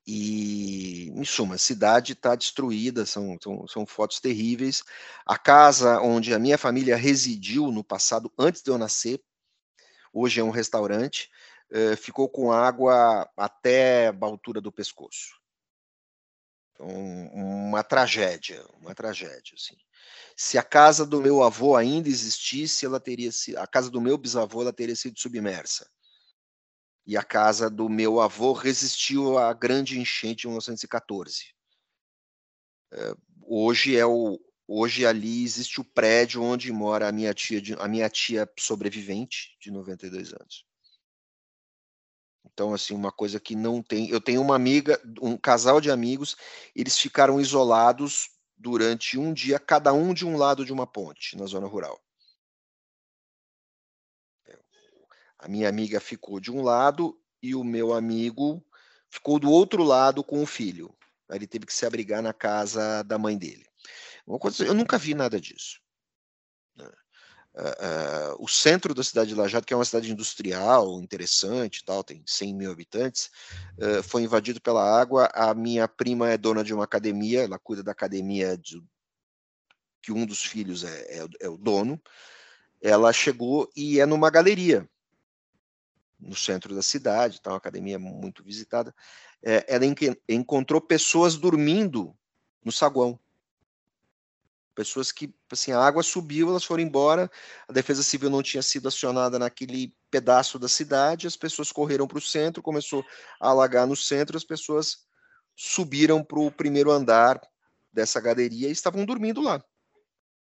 E, 0.07 1.09
em 1.15 1.23
suma, 1.23 1.55
a 1.55 1.57
cidade 1.57 2.13
está 2.13 2.35
destruída, 2.35 3.05
são, 3.05 3.37
são, 3.41 3.67
são, 3.67 3.85
fotos 3.85 4.19
terríveis. 4.19 4.83
A 5.25 5.37
casa 5.37 5.99
onde 6.01 6.33
a 6.33 6.39
minha 6.39 6.57
família 6.57 6.95
residiu 6.95 7.71
no 7.71 7.83
passado, 7.83 8.31
antes 8.37 8.61
de 8.61 8.69
eu 8.69 8.77
nascer, 8.77 9.23
hoje 10.13 10.39
é 10.39 10.43
um 10.43 10.51
restaurante, 10.51 11.29
eh, 11.71 11.95
ficou 11.95 12.29
com 12.29 12.51
água 12.51 13.27
até 13.35 14.09
a 14.09 14.25
altura 14.25 14.61
do 14.61 14.71
pescoço. 14.71 15.44
Uma 16.79 17.83
tragédia, 17.83 18.65
uma 18.79 18.93
tragédia, 18.93 19.53
assim. 19.55 19.75
Se 20.35 20.57
a 20.57 20.63
casa 20.63 21.05
do 21.05 21.21
meu 21.21 21.41
avô 21.41 21.75
ainda 21.75 22.09
existisse, 22.09 22.85
ela 22.85 22.99
teria 22.99 23.31
sido, 23.31 23.57
a 23.57 23.65
casa 23.65 23.89
do 23.89 24.01
meu 24.01 24.17
bisavô 24.17 24.61
ela 24.61 24.73
teria 24.73 24.95
sido 24.95 25.17
submersa. 25.17 25.89
E 27.07 27.15
a 27.15 27.23
casa 27.23 27.69
do 27.69 27.87
meu 27.87 28.19
avô 28.19 28.51
resistiu 28.51 29.37
à 29.37 29.53
grande 29.53 29.99
enchente 29.99 30.41
de 30.41 30.47
1914. 30.47 31.53
É, 32.91 33.15
hoje 33.43 33.95
é 33.95 34.05
o 34.05 34.39
hoje 34.67 35.05
ali 35.05 35.43
existe 35.43 35.79
o 35.79 35.83
prédio 35.83 36.41
onde 36.41 36.71
mora 36.71 37.07
a 37.07 37.11
minha 37.11 37.31
tia 37.35 37.61
a 37.77 37.87
minha 37.87 38.09
tia 38.09 38.49
sobrevivente 38.57 39.55
de 39.61 39.69
92 39.69 40.33
anos. 40.33 40.65
Então, 42.45 42.73
assim, 42.73 42.93
uma 42.93 43.11
coisa 43.11 43.39
que 43.39 43.55
não 43.55 43.81
tem. 43.81 44.09
Eu 44.09 44.21
tenho 44.21 44.41
uma 44.41 44.55
amiga, 44.55 45.01
um 45.21 45.35
casal 45.35 45.81
de 45.81 45.91
amigos, 45.91 46.35
eles 46.75 46.97
ficaram 46.97 47.39
isolados 47.39 48.29
durante 48.57 49.17
um 49.17 49.33
dia, 49.33 49.59
cada 49.59 49.91
um 49.93 50.13
de 50.13 50.25
um 50.25 50.37
lado 50.37 50.63
de 50.65 50.71
uma 50.71 50.87
ponte, 50.87 51.37
na 51.37 51.45
zona 51.45 51.67
rural. 51.67 51.99
A 55.37 55.47
minha 55.47 55.67
amiga 55.67 55.99
ficou 55.99 56.39
de 56.39 56.51
um 56.51 56.61
lado 56.61 57.19
e 57.41 57.53
o 57.53 57.63
meu 57.63 57.93
amigo 57.93 58.65
ficou 59.09 59.37
do 59.37 59.51
outro 59.51 59.83
lado 59.83 60.23
com 60.23 60.41
o 60.41 60.45
filho. 60.47 60.95
Ele 61.29 61.45
teve 61.45 61.65
que 61.65 61.73
se 61.73 61.85
abrigar 61.85 62.21
na 62.21 62.33
casa 62.33 63.03
da 63.03 63.17
mãe 63.17 63.37
dele. 63.37 63.65
Uma 64.25 64.39
coisa, 64.39 64.65
eu 64.65 64.73
nunca 64.73 64.97
vi 64.97 65.13
nada 65.13 65.39
disso. 65.39 65.79
Uh, 67.57 68.35
o 68.43 68.49
centro 68.49 68.93
da 68.93 69.01
cidade 69.01 69.29
de 69.29 69.35
Lajado, 69.35 69.65
que 69.65 69.73
é 69.73 69.77
uma 69.77 69.85
cidade 69.85 70.11
industrial, 70.11 71.01
interessante, 71.01 71.85
tal, 71.85 72.03
tem 72.03 72.21
100 72.25 72.53
mil 72.53 72.69
habitantes, 72.69 73.31
uh, 73.79 74.03
foi 74.03 74.23
invadido 74.23 74.59
pela 74.59 74.83
água. 74.83 75.29
A 75.33 75.53
minha 75.53 75.87
prima 75.87 76.29
é 76.29 76.37
dona 76.37 76.65
de 76.65 76.73
uma 76.73 76.83
academia, 76.83 77.43
ela 77.43 77.57
cuida 77.57 77.81
da 77.81 77.93
academia 77.93 78.57
de, 78.57 78.83
que 80.01 80.11
um 80.11 80.25
dos 80.25 80.43
filhos 80.43 80.83
é, 80.83 81.19
é, 81.19 81.27
é, 81.39 81.49
o 81.49 81.57
dono. 81.57 82.01
Ela 82.81 83.13
chegou 83.13 83.71
e 83.73 84.01
é 84.01 84.05
numa 84.05 84.29
galeria 84.29 84.87
no 86.19 86.35
centro 86.35 86.75
da 86.75 86.81
cidade, 86.81 87.41
tá, 87.41 87.51
uma 87.51 87.57
academia 87.57 87.97
muito 87.97 88.43
visitada. 88.43 88.93
Ela 89.41 89.85
encontrou 90.27 90.81
pessoas 90.81 91.37
dormindo 91.37 92.15
no 92.63 92.71
saguão. 92.71 93.19
Pessoas 94.75 95.09
que, 95.09 95.33
assim, 95.49 95.71
a 95.71 95.79
água 95.79 96.03
subiu, 96.03 96.49
elas 96.49 96.65
foram 96.65 96.83
embora, 96.83 97.31
a 97.65 97.71
defesa 97.71 98.03
civil 98.03 98.29
não 98.29 98.43
tinha 98.43 98.61
sido 98.61 98.89
acionada 98.89 99.39
naquele 99.39 99.95
pedaço 100.11 100.59
da 100.59 100.67
cidade, 100.67 101.27
as 101.27 101.37
pessoas 101.37 101.71
correram 101.71 102.05
para 102.05 102.17
o 102.17 102.21
centro, 102.21 102.61
começou 102.61 103.03
a 103.39 103.49
alagar 103.49 103.87
no 103.87 103.95
centro, 103.95 104.35
as 104.35 104.43
pessoas 104.43 105.07
subiram 105.55 106.21
para 106.21 106.39
o 106.39 106.51
primeiro 106.51 106.91
andar 106.91 107.39
dessa 107.91 108.19
galeria 108.19 108.67
e 108.67 108.71
estavam 108.71 109.05
dormindo 109.05 109.41
lá. 109.41 109.63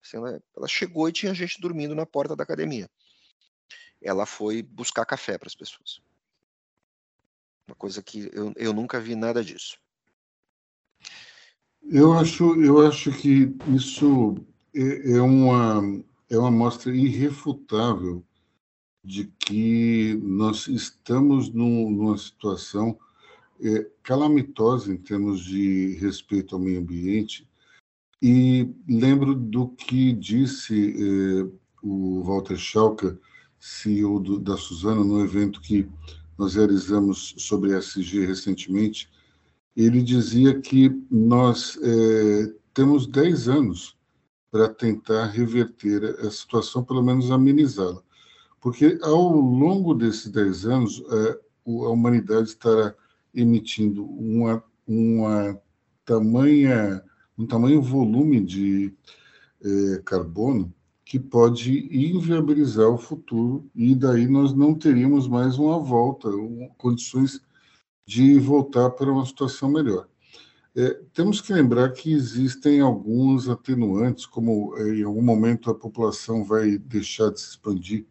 Assim, 0.03 0.17
ela, 0.17 0.41
ela 0.57 0.67
chegou 0.67 1.07
e 1.07 1.13
tinha 1.13 1.33
gente 1.33 1.61
dormindo 1.61 1.93
na 1.93 2.05
porta 2.05 2.35
da 2.35 2.43
academia. 2.43 2.89
Ela 4.01 4.25
foi 4.25 4.63
buscar 4.63 5.05
café 5.05 5.37
para 5.37 5.47
as 5.47 5.55
pessoas. 5.55 6.01
Uma 7.67 7.75
coisa 7.75 8.01
que 8.01 8.29
eu, 8.33 8.53
eu 8.55 8.73
nunca 8.73 8.99
vi 8.99 9.15
nada 9.15 9.43
disso. 9.43 9.77
Eu 11.87 12.13
acho, 12.13 12.59
eu 12.61 12.85
acho 12.85 13.11
que 13.11 13.55
isso 13.67 14.35
é, 14.73 15.17
é 15.17 15.21
uma, 15.21 16.03
é 16.29 16.37
uma 16.37 16.49
mostra 16.49 16.95
irrefutável 16.95 18.23
de 19.03 19.25
que 19.39 20.19
nós 20.23 20.67
estamos 20.67 21.49
num, 21.49 21.91
numa 21.91 22.17
situação 22.17 22.97
é, 23.61 23.87
calamitosa 24.01 24.91
em 24.91 24.97
termos 24.97 25.45
de 25.45 25.95
respeito 25.99 26.55
ao 26.55 26.61
meio 26.61 26.79
ambiente. 26.79 27.47
E 28.19 28.67
lembro 28.89 29.35
do 29.35 29.67
que 29.67 30.11
disse 30.11 30.95
é, 30.97 31.47
o 31.83 32.23
Walter 32.23 32.57
Schalke, 32.57 33.15
CEO 33.59 34.19
do, 34.19 34.39
da 34.39 34.57
Suzana, 34.57 35.03
no 35.03 35.23
evento 35.23 35.61
que 35.61 35.87
nós 36.35 36.55
realizamos 36.55 37.35
sobre 37.37 37.77
SG 37.77 38.25
recentemente. 38.25 39.07
Ele 39.75 40.01
dizia 40.01 40.59
que 40.59 40.89
nós 41.11 41.77
é, 41.81 42.53
temos 42.73 43.07
10 43.07 43.49
anos 43.49 43.97
para 44.49 44.69
tentar 44.69 45.25
reverter 45.25 46.15
a 46.19 46.31
situação, 46.31 46.83
pelo 46.83 47.03
menos 47.03 47.29
amenizá-la. 47.29 48.01
Porque 48.61 48.97
ao 49.01 49.29
longo 49.31 49.93
desses 49.93 50.29
10 50.31 50.65
anos, 50.65 51.03
é, 51.11 51.39
a 51.67 51.89
humanidade 51.89 52.49
estará 52.49 52.95
emitindo 53.33 54.05
uma, 54.05 54.63
uma 54.87 55.59
tamanha, 56.05 57.03
um 57.37 57.45
tamanho 57.45 57.81
volume 57.81 58.39
de 58.39 58.93
é, 59.61 60.01
carbono 60.05 60.73
que 61.03 61.19
pode 61.19 61.87
inviabilizar 61.91 62.87
o 62.89 62.97
futuro 62.97 63.69
e 63.75 63.93
daí 63.93 64.27
nós 64.27 64.53
não 64.53 64.73
teríamos 64.73 65.27
mais 65.27 65.57
uma 65.59 65.79
volta, 65.79 66.27
um, 66.29 66.69
condições 66.77 67.41
de 68.05 68.39
voltar 68.39 68.91
para 68.91 69.11
uma 69.11 69.25
situação 69.25 69.69
melhor. 69.69 70.07
É, 70.75 70.99
temos 71.13 71.39
que 71.39 71.53
lembrar 71.53 71.91
que 71.93 72.11
existem 72.11 72.81
alguns 72.81 73.47
atenuantes, 73.47 74.25
como 74.25 74.75
é, 74.77 74.95
em 74.95 75.03
algum 75.03 75.21
momento 75.21 75.71
a 75.71 75.75
população 75.75 76.43
vai 76.43 76.77
deixar 76.77 77.31
de 77.31 77.39
se 77.39 77.51
expandir, 77.51 78.05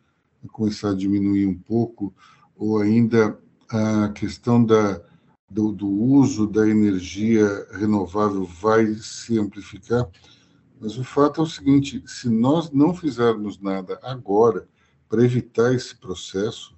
começar 0.50 0.90
a 0.90 0.94
diminuir 0.94 1.46
um 1.46 1.58
pouco, 1.58 2.14
ou 2.56 2.78
ainda 2.78 3.38
a 3.68 4.08
questão 4.10 4.64
da, 4.64 5.00
do, 5.50 5.72
do 5.72 5.88
uso 5.88 6.46
da 6.46 6.68
energia 6.68 7.46
renovável 7.72 8.44
vai 8.44 8.94
se 8.94 9.38
amplificar. 9.38 10.08
Mas 10.80 10.98
o 10.98 11.04
fato 11.04 11.40
é 11.40 11.44
o 11.44 11.46
seguinte: 11.46 12.02
se 12.06 12.28
nós 12.28 12.70
não 12.70 12.94
fizermos 12.94 13.60
nada 13.60 13.98
agora 14.02 14.66
para 15.08 15.24
evitar 15.24 15.72
esse 15.74 15.94
processo, 15.94 16.74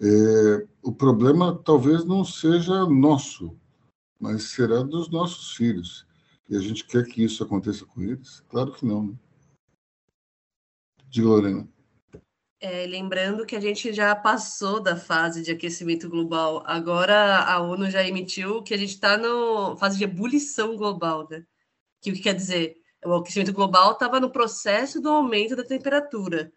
é, 0.00 0.66
o 0.82 0.92
problema 0.92 1.60
talvez 1.64 2.04
não 2.04 2.24
seja 2.24 2.84
nosso, 2.86 3.58
mas 4.20 4.50
será 4.50 4.82
dos 4.82 5.10
nossos 5.10 5.56
filhos. 5.56 6.06
E 6.48 6.56
a 6.56 6.60
gente 6.60 6.84
quer 6.84 7.04
que 7.06 7.24
isso 7.24 7.42
aconteça 7.42 7.84
com 7.84 8.02
eles? 8.02 8.40
Claro 8.48 8.72
que 8.72 8.84
não. 8.84 9.08
Né? 9.08 9.14
Diga, 11.08 11.28
Lorena. 11.28 11.68
É, 12.60 12.86
lembrando 12.86 13.44
que 13.44 13.54
a 13.54 13.60
gente 13.60 13.92
já 13.92 14.14
passou 14.14 14.80
da 14.80 14.96
fase 14.96 15.42
de 15.42 15.50
aquecimento 15.50 16.08
global. 16.08 16.62
Agora 16.66 17.38
a 17.38 17.60
ONU 17.60 17.90
já 17.90 18.02
emitiu 18.02 18.62
que 18.62 18.72
a 18.72 18.76
gente 18.76 18.94
está 18.94 19.16
na 19.16 19.76
fase 19.76 19.98
de 19.98 20.04
ebulição 20.04 20.76
global, 20.76 21.26
né? 21.30 21.44
Que 22.00 22.10
o 22.10 22.14
que 22.14 22.22
quer 22.22 22.34
dizer? 22.34 22.76
O 23.04 23.14
aquecimento 23.14 23.52
global 23.52 23.92
estava 23.92 24.18
no 24.20 24.30
processo 24.30 25.00
do 25.00 25.08
aumento 25.08 25.54
da 25.54 25.64
temperatura. 25.64 26.52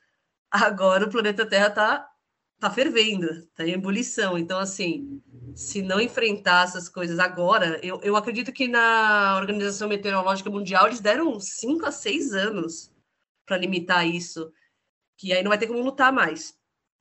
Agora 0.49 1.05
o 1.05 1.09
planeta 1.09 1.45
Terra 1.45 1.67
está 1.67 2.09
tá 2.59 2.69
fervendo, 2.69 3.27
está 3.29 3.65
em 3.65 3.71
ebulição. 3.71 4.37
Então, 4.37 4.59
assim, 4.59 5.21
se 5.55 5.81
não 5.81 5.99
enfrentar 5.99 6.65
essas 6.65 6.89
coisas 6.89 7.17
agora, 7.17 7.79
eu, 7.81 7.99
eu 8.01 8.15
acredito 8.15 8.51
que 8.51 8.67
na 8.67 9.37
Organização 9.37 9.87
Meteorológica 9.87 10.49
Mundial 10.49 10.87
eles 10.87 10.99
deram 10.99 11.39
cinco 11.39 11.85
a 11.85 11.91
seis 11.91 12.33
anos 12.33 12.93
para 13.45 13.57
limitar 13.57 14.05
isso, 14.05 14.51
que 15.17 15.33
aí 15.33 15.41
não 15.41 15.49
vai 15.49 15.57
ter 15.57 15.67
como 15.67 15.81
lutar 15.81 16.11
mais. 16.11 16.53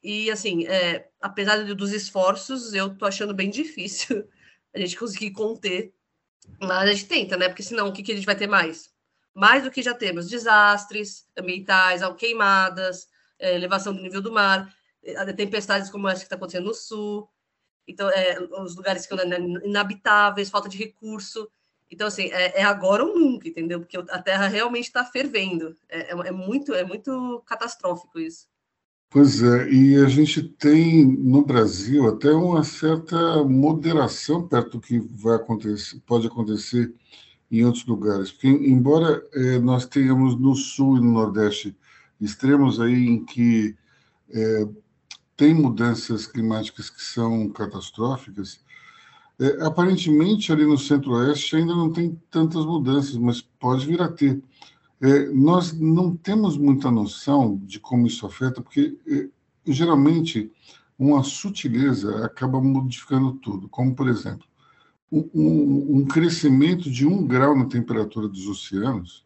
E 0.02 0.30
assim, 0.30 0.64
é, 0.66 1.08
apesar 1.20 1.64
dos 1.74 1.92
esforços, 1.92 2.72
eu 2.72 2.96
tô 2.96 3.04
achando 3.04 3.34
bem 3.34 3.50
difícil 3.50 4.28
a 4.72 4.78
gente 4.78 4.96
conseguir 4.96 5.32
conter. 5.32 5.92
Mas 6.60 6.88
a 6.88 6.94
gente 6.94 7.06
tenta, 7.06 7.36
né? 7.36 7.49
Porque 7.49 7.62
senão 7.62 7.88
o 7.88 7.92
que, 7.92 8.02
que 8.02 8.12
a 8.12 8.14
gente 8.14 8.25
vai 8.25 8.36
ter 8.36 8.47
mais? 8.47 8.90
Mais 9.34 9.64
do 9.64 9.71
que 9.71 9.82
já 9.82 9.92
temos: 9.92 10.28
desastres 10.28 11.28
ambientais, 11.36 12.00
queimadas, 12.16 13.08
é, 13.38 13.54
elevação 13.54 13.92
do 13.94 14.00
nível 14.00 14.23
do 14.23 14.32
mar, 14.32 14.73
tempestades 15.37 15.91
como 15.91 16.08
essa 16.08 16.21
que 16.21 16.26
está 16.26 16.37
acontecendo 16.37 16.67
no 16.67 16.75
sul 16.75 17.28
então 17.89 18.08
é, 18.11 18.39
os 18.63 18.76
lugares 18.76 19.06
que 19.06 19.17
são 19.17 19.25
inabitáveis, 19.65 20.50
falta 20.50 20.69
de 20.69 20.76
recurso. 20.76 21.49
Então, 21.91 22.06
assim, 22.06 22.25
é, 22.25 22.61
é 22.61 22.63
agora 22.63 23.02
ou 23.02 23.19
nunca, 23.19 23.49
entendeu? 23.49 23.80
Porque 23.80 23.97
a 23.97 24.23
Terra 24.23 24.47
realmente 24.47 24.84
está 24.84 25.02
fervendo. 25.04 25.75
É, 25.89 26.13
é, 26.13 26.28
é, 26.28 26.30
muito, 26.30 26.75
é 26.75 26.84
muito 26.84 27.43
catastrófico 27.47 28.21
isso. 28.21 28.47
Pois 29.11 29.43
é, 29.43 29.71
e 29.71 29.97
a 29.97 30.06
gente 30.06 30.43
tem 30.43 31.06
no 31.06 31.43
Brasil 31.43 32.06
até 32.06 32.30
uma 32.30 32.63
certa 32.63 33.43
moderação 33.43 34.47
perto 34.47 34.73
do 34.73 34.80
que 34.82 34.99
vai 34.99 35.37
acontecer, 35.37 35.99
pode 36.04 36.26
acontecer 36.26 36.93
em 37.50 37.65
outros 37.65 37.87
lugares. 37.87 38.30
Porque, 38.30 38.49
embora 38.49 39.26
é, 39.32 39.58
nós 39.58 39.87
tenhamos 39.87 40.39
no 40.39 40.54
Sul 40.54 40.99
e 40.99 41.00
no 41.00 41.13
Nordeste 41.13 41.75
extremos 42.21 42.78
aí 42.78 43.06
em 43.06 43.25
que 43.25 43.75
é, 44.28 44.69
tem 45.38 45.54
mudanças 45.54 46.26
climáticas 46.26 46.90
que 46.90 47.00
são 47.00 47.48
catastróficas. 47.50 48.60
É, 49.38 49.64
aparentemente, 49.64 50.52
ali 50.52 50.66
no 50.66 50.76
centro-oeste 50.76 51.54
ainda 51.54 51.76
não 51.76 51.92
tem 51.92 52.20
tantas 52.28 52.66
mudanças, 52.66 53.16
mas 53.16 53.40
pode 53.40 53.86
vir 53.86 54.02
a 54.02 54.08
ter. 54.08 54.42
É, 55.00 55.26
nós 55.26 55.72
não 55.72 56.16
temos 56.16 56.58
muita 56.58 56.90
noção 56.90 57.56
de 57.64 57.78
como 57.78 58.08
isso 58.08 58.26
afeta, 58.26 58.60
porque 58.60 58.98
é, 59.06 59.28
geralmente 59.64 60.50
uma 60.98 61.22
sutileza 61.22 62.24
acaba 62.24 62.60
modificando 62.60 63.34
tudo, 63.34 63.68
como, 63.68 63.94
por 63.94 64.08
exemplo, 64.08 64.44
um, 65.10 65.30
um, 65.32 65.98
um 65.98 66.04
crescimento 66.04 66.90
de 66.90 67.06
um 67.06 67.24
grau 67.24 67.56
na 67.56 67.66
temperatura 67.66 68.26
dos 68.26 68.48
oceanos 68.48 69.24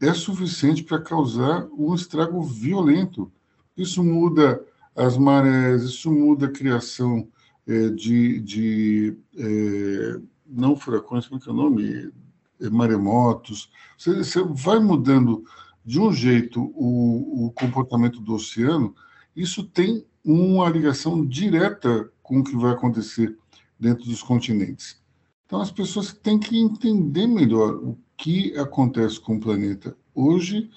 é 0.00 0.12
suficiente 0.12 0.82
para 0.82 1.00
causar 1.00 1.68
um 1.78 1.94
estrago 1.94 2.42
violento. 2.42 3.30
Isso 3.76 4.02
muda 4.02 4.60
as 4.98 5.16
marés, 5.16 5.82
isso 5.82 6.10
muda 6.10 6.46
a 6.46 6.52
criação 6.52 7.28
é, 7.66 7.88
de, 7.90 8.40
de 8.40 9.16
é, 9.36 10.20
não 10.46 10.74
furacões, 10.74 11.26
como 11.26 11.40
é 11.40 11.42
que 11.42 11.48
é 11.48 11.52
o 11.52 11.56
nome? 11.56 12.12
É, 12.60 12.68
maremotos. 12.68 13.70
Você, 13.96 14.16
você, 14.16 14.42
vai 14.42 14.80
mudando 14.80 15.44
de 15.84 16.00
um 16.00 16.12
jeito 16.12 16.60
o, 16.74 17.46
o 17.46 17.52
comportamento 17.52 18.20
do 18.20 18.34
oceano, 18.34 18.94
isso 19.36 19.62
tem 19.62 20.04
uma 20.24 20.68
ligação 20.68 21.24
direta 21.24 22.10
com 22.22 22.40
o 22.40 22.44
que 22.44 22.56
vai 22.56 22.72
acontecer 22.72 23.36
dentro 23.78 24.04
dos 24.04 24.22
continentes. 24.22 25.00
Então, 25.46 25.60
as 25.60 25.70
pessoas 25.70 26.12
têm 26.12 26.38
que 26.38 26.58
entender 26.58 27.26
melhor 27.26 27.74
o 27.76 27.96
que 28.16 28.54
acontece 28.58 29.20
com 29.20 29.36
o 29.36 29.40
planeta. 29.40 29.96
Hoje, 30.14 30.68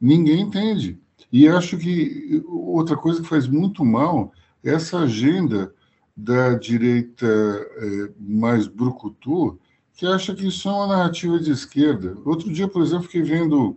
ninguém 0.00 0.42
entende. 0.42 0.98
E 1.34 1.48
acho 1.48 1.76
que 1.76 2.44
outra 2.46 2.96
coisa 2.96 3.20
que 3.20 3.28
faz 3.28 3.48
muito 3.48 3.84
mal 3.84 4.32
é 4.62 4.70
essa 4.70 5.00
agenda 5.00 5.74
da 6.16 6.54
direita 6.54 7.26
é, 7.26 8.12
mais 8.20 8.68
brucutu, 8.68 9.58
que 9.94 10.06
acha 10.06 10.32
que 10.32 10.46
isso 10.46 10.68
é 10.68 10.70
uma 10.70 10.86
narrativa 10.86 11.36
de 11.40 11.50
esquerda. 11.50 12.16
Outro 12.24 12.52
dia, 12.52 12.68
por 12.68 12.82
exemplo, 12.82 13.06
fiquei 13.06 13.24
vendo 13.24 13.76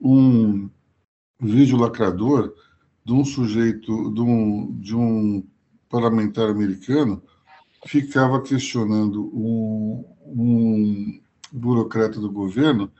um 0.00 0.68
vídeo 1.40 1.78
lacrador 1.78 2.52
de 3.04 3.12
um 3.12 3.24
sujeito, 3.24 4.12
de 4.12 4.20
um, 4.20 4.76
de 4.80 4.96
um 4.96 5.46
parlamentar 5.88 6.50
americano, 6.50 7.22
ficava 7.86 8.42
questionando 8.42 9.30
um, 9.32 10.04
um 10.26 11.20
burocrata 11.52 12.18
do 12.18 12.28
governo 12.28 12.90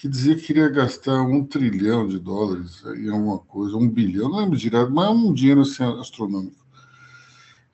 que 0.00 0.08
dizia 0.08 0.34
que 0.34 0.44
queria 0.44 0.70
gastar 0.70 1.20
um 1.20 1.44
trilhão 1.44 2.08
de 2.08 2.18
dólares 2.18 2.82
em 2.96 3.10
alguma 3.10 3.38
coisa, 3.38 3.76
um 3.76 3.86
bilhão, 3.86 4.30
não 4.30 4.38
lembro 4.38 4.56
direto, 4.56 4.90
mas 4.90 5.06
é 5.06 5.10
um 5.10 5.30
dinheiro 5.30 5.60
assim, 5.60 5.84
astronômico. 6.00 6.64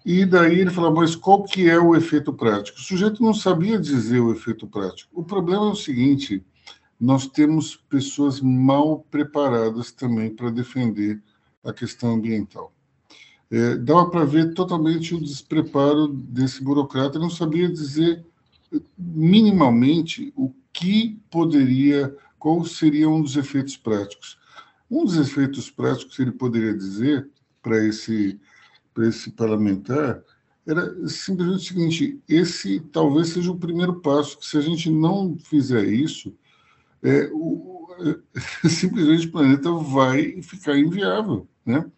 E 0.04 0.26
daí 0.26 0.58
ele 0.58 0.70
falou, 0.70 0.92
mas 0.92 1.14
qual 1.14 1.44
que 1.44 1.70
é 1.70 1.78
o 1.78 1.94
efeito 1.94 2.32
prático? 2.32 2.78
O 2.78 2.82
sujeito 2.82 3.22
não 3.22 3.32
sabia 3.32 3.78
dizer 3.78 4.18
o 4.18 4.32
efeito 4.32 4.66
prático. 4.66 5.08
O 5.14 5.22
problema 5.22 5.66
é 5.66 5.70
o 5.70 5.76
seguinte, 5.76 6.44
nós 6.98 7.28
temos 7.28 7.76
pessoas 7.76 8.40
mal 8.40 9.06
preparadas 9.08 9.92
também 9.92 10.34
para 10.34 10.50
defender 10.50 11.22
a 11.62 11.72
questão 11.72 12.14
ambiental. 12.14 12.72
É, 13.48 13.76
dava 13.76 14.10
para 14.10 14.24
ver 14.24 14.52
totalmente 14.52 15.14
o 15.14 15.20
despreparo 15.20 16.08
desse 16.08 16.60
burocrata, 16.60 17.18
ele 17.18 17.24
não 17.24 17.30
sabia 17.30 17.68
dizer 17.68 18.26
minimamente 18.98 20.32
o 20.34 20.52
que 20.76 21.18
poderia, 21.30 22.14
qual 22.38 22.62
seria 22.64 23.08
um 23.08 23.22
dos 23.22 23.34
efeitos 23.34 23.76
práticos. 23.78 24.38
Um 24.90 25.04
dos 25.04 25.16
efeitos 25.16 25.70
práticos 25.70 26.14
que 26.14 26.22
ele 26.22 26.32
poderia 26.32 26.76
dizer 26.76 27.28
para 27.62 27.82
esse, 27.82 28.38
esse 28.98 29.30
parlamentar 29.30 30.22
era 30.66 31.08
simplesmente 31.08 31.56
o 31.56 31.66
seguinte: 31.66 32.20
esse 32.28 32.80
talvez 32.92 33.30
seja 33.30 33.50
o 33.50 33.58
primeiro 33.58 34.00
passo, 34.00 34.38
que 34.38 34.44
se 34.44 34.58
a 34.58 34.60
gente 34.60 34.90
não 34.90 35.38
fizer 35.38 35.84
isso, 35.86 36.36
é, 37.02 37.30
o, 37.32 37.88
é, 38.64 38.68
simplesmente 38.68 39.28
o 39.28 39.32
planeta 39.32 39.72
vai 39.72 40.42
ficar 40.42 40.78
inviável. 40.78 41.48
Né? 41.64 41.90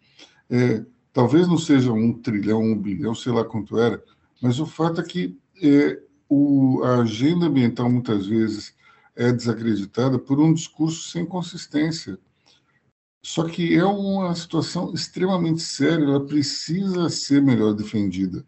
É, 0.49 0.85
talvez 1.11 1.49
não 1.49 1.57
seja 1.57 1.91
um 1.91 2.13
trilhão, 2.13 2.61
um 2.61 2.79
bilhão, 2.79 3.13
sei 3.13 3.33
lá 3.33 3.43
quanto 3.43 3.77
era, 3.77 4.01
mas 4.41 4.57
o 4.59 4.65
fato 4.65 5.01
é 5.01 5.03
que 5.03 5.37
é, 5.61 5.99
o, 6.29 6.83
a 6.83 7.01
agenda 7.01 7.47
ambiental 7.47 7.89
muitas 7.89 8.27
vezes 8.27 8.75
é 9.15 9.31
desacreditada 9.31 10.19
por 10.19 10.39
um 10.39 10.53
discurso 10.53 11.09
sem 11.09 11.25
consistência. 11.25 12.17
Só 13.25 13.43
que 13.43 13.75
é 13.75 13.83
uma 13.83 14.33
situação 14.33 14.93
extremamente 14.93 15.61
séria, 15.61 16.05
ela 16.05 16.25
precisa 16.25 17.09
ser 17.09 17.41
melhor 17.41 17.73
defendida, 17.73 18.45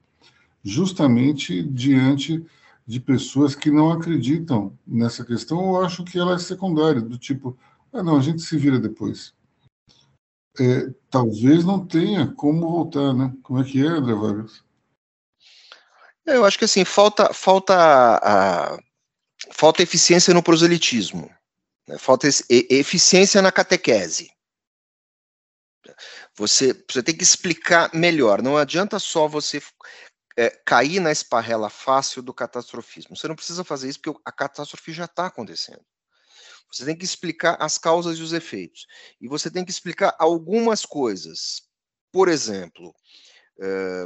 justamente 0.64 1.62
diante 1.62 2.46
de 2.88 3.00
pessoas 3.00 3.54
que 3.54 3.70
não 3.70 3.92
acreditam 3.92 4.78
nessa 4.88 5.26
questão 5.26 5.58
ou 5.58 5.82
acham 5.82 6.06
que 6.06 6.18
ela 6.18 6.36
é 6.36 6.38
secundária, 6.38 7.02
do 7.02 7.18
tipo, 7.18 7.58
ah, 7.92 8.02
não, 8.02 8.18
a 8.18 8.22
gente 8.22 8.42
se 8.42 8.58
vira 8.58 8.80
depois. 8.80 9.34
É, 10.60 10.94
talvez 11.10 11.66
não 11.66 11.86
tenha 11.86 12.28
como 12.28 12.70
voltar, 12.70 13.14
né? 13.14 13.34
Como 13.44 13.60
é 13.60 13.64
que 13.64 13.86
é, 13.86 13.88
André 13.88 14.14
Vargas? 14.14 14.64
Eu 16.26 16.46
acho 16.46 16.58
que 16.58 16.66
assim, 16.66 16.86
falta, 16.86 17.34
falta, 17.34 17.74
a, 17.76 18.78
falta 19.52 19.82
eficiência 19.82 20.34
no 20.34 20.44
proselitismo, 20.44 21.34
né? 21.88 21.98
falta 21.98 22.28
eficiência 22.50 23.42
na 23.42 23.52
catequese. 23.52 24.32
Você, 26.36 26.74
você 26.90 27.04
tem 27.04 27.16
que 27.16 27.24
explicar 27.24 27.94
melhor. 27.94 28.42
Não 28.42 28.56
adianta 28.56 29.00
só 29.00 29.28
você 29.28 29.62
é, 30.38 30.50
cair 30.66 31.00
na 31.00 31.12
esparrela 31.12 31.70
fácil 31.70 32.22
do 32.22 32.34
catastrofismo. 32.34 33.16
Você 33.16 33.28
não 33.28 33.36
precisa 33.36 33.64
fazer 33.64 33.90
isso 33.90 34.00
porque 34.02 34.22
a 34.24 34.32
catástrofe 34.32 34.94
já 34.94 35.06
está 35.06 35.26
acontecendo. 35.28 35.84
Você 36.72 36.86
tem 36.86 36.98
que 36.98 37.04
explicar 37.04 37.58
as 37.60 37.78
causas 37.78 38.18
e 38.18 38.22
os 38.22 38.32
efeitos. 38.32 38.86
E 39.20 39.28
você 39.28 39.52
tem 39.52 39.66
que 39.66 39.72
explicar 39.72 40.16
algumas 40.18 40.86
coisas. 40.86 41.64
Por 42.12 42.30
exemplo, 42.30 42.94
é, 43.60 44.06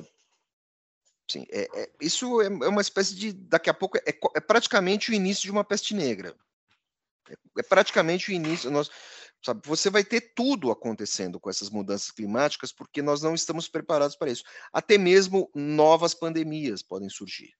sim, 1.29 1.45
é, 1.49 1.67
é, 1.73 1.91
isso 2.01 2.41
é, 2.41 2.45
é 2.45 2.67
uma 2.67 2.81
espécie 2.81 3.15
de. 3.15 3.33
Daqui 3.33 3.69
a 3.69 3.73
pouco 3.73 3.97
é, 3.97 4.03
é 4.35 4.39
praticamente 4.39 5.11
o 5.11 5.13
início 5.13 5.43
de 5.43 5.51
uma 5.51 5.63
peste 5.63 5.93
negra. 5.93 6.35
É, 7.57 7.63
praticamente 7.63 8.29
o 8.29 8.33
início. 8.33 8.69
Nós, 8.69 8.89
Sabe? 9.45 9.61
Você 9.67 9.91
vai 9.91 10.03
ter 10.03 10.33
tudo 10.33 10.71
acontecendo 10.71 11.39
com 11.39 11.51
essas 11.51 11.69
mudanças 11.69 12.09
climáticas 12.09 12.71
porque 12.71 12.99
nós 13.03 13.21
não 13.21 13.35
estamos 13.35 13.69
preparados 13.69 14.15
para 14.15 14.31
isso. 14.31 14.43
Até 14.73 14.97
mesmo 14.97 15.51
novas 15.53 16.15
pandemias 16.15 16.81
podem 16.81 17.09
surgir. 17.09 17.53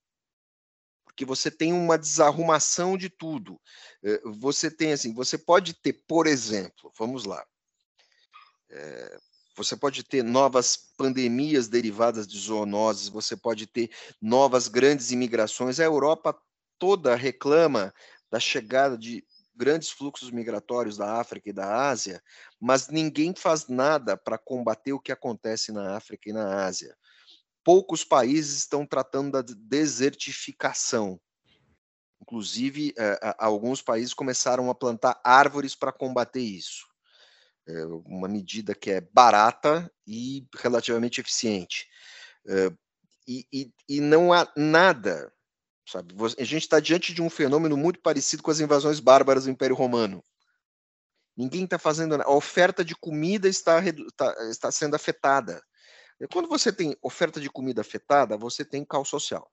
Porque 1.06 1.24
você 1.24 1.52
tem 1.52 1.72
uma 1.72 1.96
desarrumação 1.96 2.98
de 2.98 3.08
tudo. 3.08 3.62
Eh, 4.04 4.20
você 4.26 4.72
tem 4.72 4.94
assim, 4.94 5.14
você 5.14 5.38
pode 5.38 5.76
ter, 5.76 5.94
por 6.08 6.26
exemplo, 6.26 6.92
vamos 6.98 7.24
lá. 7.24 7.46
Você 9.56 9.76
pode 9.76 10.04
ter 10.04 10.24
novas 10.24 10.76
pandemias 10.98 11.68
derivadas 11.68 12.28
de 12.28 12.38
zoonoses, 12.38 13.08
você 13.08 13.38
pode 13.38 13.66
ter 13.66 13.90
novas 14.22 14.68
grandes 14.68 15.12
imigrações. 15.12 15.80
A 15.80 15.84
Europa 15.84 16.38
toda 16.78 17.16
reclama 17.16 17.94
da 18.30 18.40
chegada 18.40 18.98
de 18.98 19.26
grandes 19.56 19.90
fluxos 19.90 20.30
migratórios 20.30 20.98
da 20.98 21.20
África 21.20 21.50
e 21.50 21.54
da 21.54 21.88
Ásia, 21.88 22.22
mas 22.60 22.90
ninguém 22.90 23.34
faz 23.34 23.68
nada 23.68 24.18
para 24.18 24.38
combater 24.38 24.92
o 24.92 25.00
que 25.00 25.12
acontece 25.12 25.72
na 25.72 25.96
África 25.96 26.30
e 26.30 26.34
na 26.34 26.66
Ásia. 26.66 26.96
Poucos 27.64 28.04
países 28.04 28.58
estão 28.58 28.86
tratando 28.86 29.32
da 29.32 29.42
desertificação. 29.42 31.20
Inclusive, 32.22 32.94
eh, 32.98 33.36
alguns 33.38 33.82
países 33.82 34.14
começaram 34.14 34.70
a 34.70 34.76
plantar 34.76 35.20
árvores 35.24 35.76
para 35.76 35.92
combater 35.92 36.42
isso. 36.42 36.86
É 37.68 37.86
uma 38.06 38.28
medida 38.28 38.76
que 38.76 38.92
é 38.92 39.02
barata 39.02 39.92
e 40.06 40.48
relativamente 40.56 41.20
eficiente. 41.20 41.88
É, 42.48 42.72
e, 43.28 43.48
e, 43.52 43.74
e 43.90 44.02
não 44.02 44.32
há 44.32 44.52
nada 44.56 45.34
Sabe? 45.88 46.16
A 46.40 46.44
gente 46.44 46.64
está 46.64 46.80
diante 46.80 47.14
de 47.14 47.22
um 47.22 47.30
fenômeno 47.30 47.78
muito 47.78 48.00
parecido 48.00 48.42
com 48.42 48.50
as 48.50 48.60
invasões 48.60 49.00
bárbaras 49.00 49.44
do 49.44 49.52
Império 49.52 49.76
Romano. 49.76 50.24
Ninguém 51.38 51.66
está 51.66 51.78
fazendo 51.78 52.18
nada. 52.18 52.24
A 52.24 52.34
oferta 52.34 52.84
de 52.84 52.96
comida 52.96 53.48
está, 53.48 53.80
está, 53.84 54.50
está 54.50 54.72
sendo 54.72 54.96
afetada. 54.96 55.64
Quando 56.32 56.50
você 56.50 56.72
tem 56.72 56.98
oferta 57.02 57.40
de 57.40 57.50
comida 57.50 57.82
afetada, 57.82 58.38
você 58.38 58.66
tem 58.66 58.84
caos 58.84 59.10
social. 59.10 59.52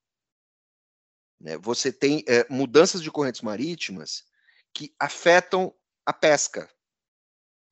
Né? 1.38 1.59
Você 1.59 1.92
tem 1.92 2.25
é, 2.27 2.46
mudanças 2.48 3.03
de 3.03 3.11
correntes 3.11 3.42
marítimas 3.42 4.25
que 4.72 4.94
afetam 4.98 5.75
a 6.07 6.12
pesca. 6.12 6.70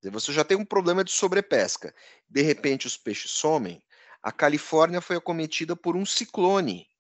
Você 0.04 0.32
já 0.32 0.44
tem 0.44 0.56
um 0.56 0.64
problema 0.64 1.04
de 1.04 1.10
sobrepesca. 1.10 1.94
De 2.28 2.42
repente, 2.42 2.86
os 2.86 2.96
peixes 2.96 3.30
somem. 3.30 3.82
A 4.22 4.32
Califórnia 4.32 5.00
foi 5.00 5.16
acometida 5.16 5.76
por 5.76 5.96
um 5.96 6.06
ciclone 6.06 6.90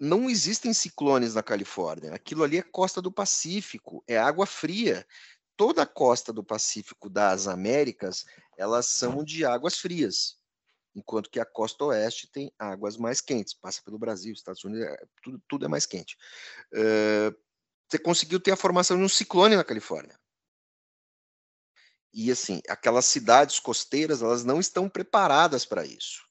não 0.00 0.28
existem 0.28 0.72
ciclones 0.72 1.34
na 1.34 1.42
Califórnia. 1.42 2.14
Aquilo 2.14 2.42
ali 2.42 2.58
é 2.58 2.62
costa 2.62 3.02
do 3.02 3.12
Pacífico, 3.12 4.02
é 4.06 4.16
água 4.16 4.46
fria. 4.46 5.06
Toda 5.56 5.82
a 5.82 5.86
costa 5.86 6.32
do 6.32 6.44
Pacífico 6.44 7.08
das 7.08 7.46
Américas, 7.46 8.24
elas 8.56 8.86
são 8.86 9.24
de 9.24 9.44
águas 9.44 9.78
frias, 9.78 10.38
enquanto 10.94 11.30
que 11.30 11.40
a 11.40 11.46
costa 11.46 11.84
oeste 11.84 12.30
tem 12.30 12.52
águas 12.58 12.96
mais 12.96 13.20
quentes. 13.20 13.54
Passa 13.54 13.82
pelo 13.82 13.98
Brasil, 13.98 14.32
Estados 14.32 14.64
Unidos, 14.64 14.86
é, 14.86 15.04
tudo, 15.22 15.42
tudo 15.48 15.64
é 15.64 15.68
mais 15.68 15.86
quente. 15.86 16.16
Você 17.88 17.98
conseguiu 17.98 18.40
ter 18.40 18.52
a 18.52 18.56
formação 18.56 18.96
de 18.96 19.02
um 19.02 19.08
ciclone 19.08 19.56
na 19.56 19.64
Califórnia. 19.64 20.18
E 22.16 22.32
assim, 22.32 22.62
aquelas 22.66 23.04
cidades 23.04 23.60
costeiras, 23.60 24.22
elas 24.22 24.42
não 24.42 24.58
estão 24.58 24.88
preparadas 24.88 25.66
para 25.66 25.84
isso 25.84 26.26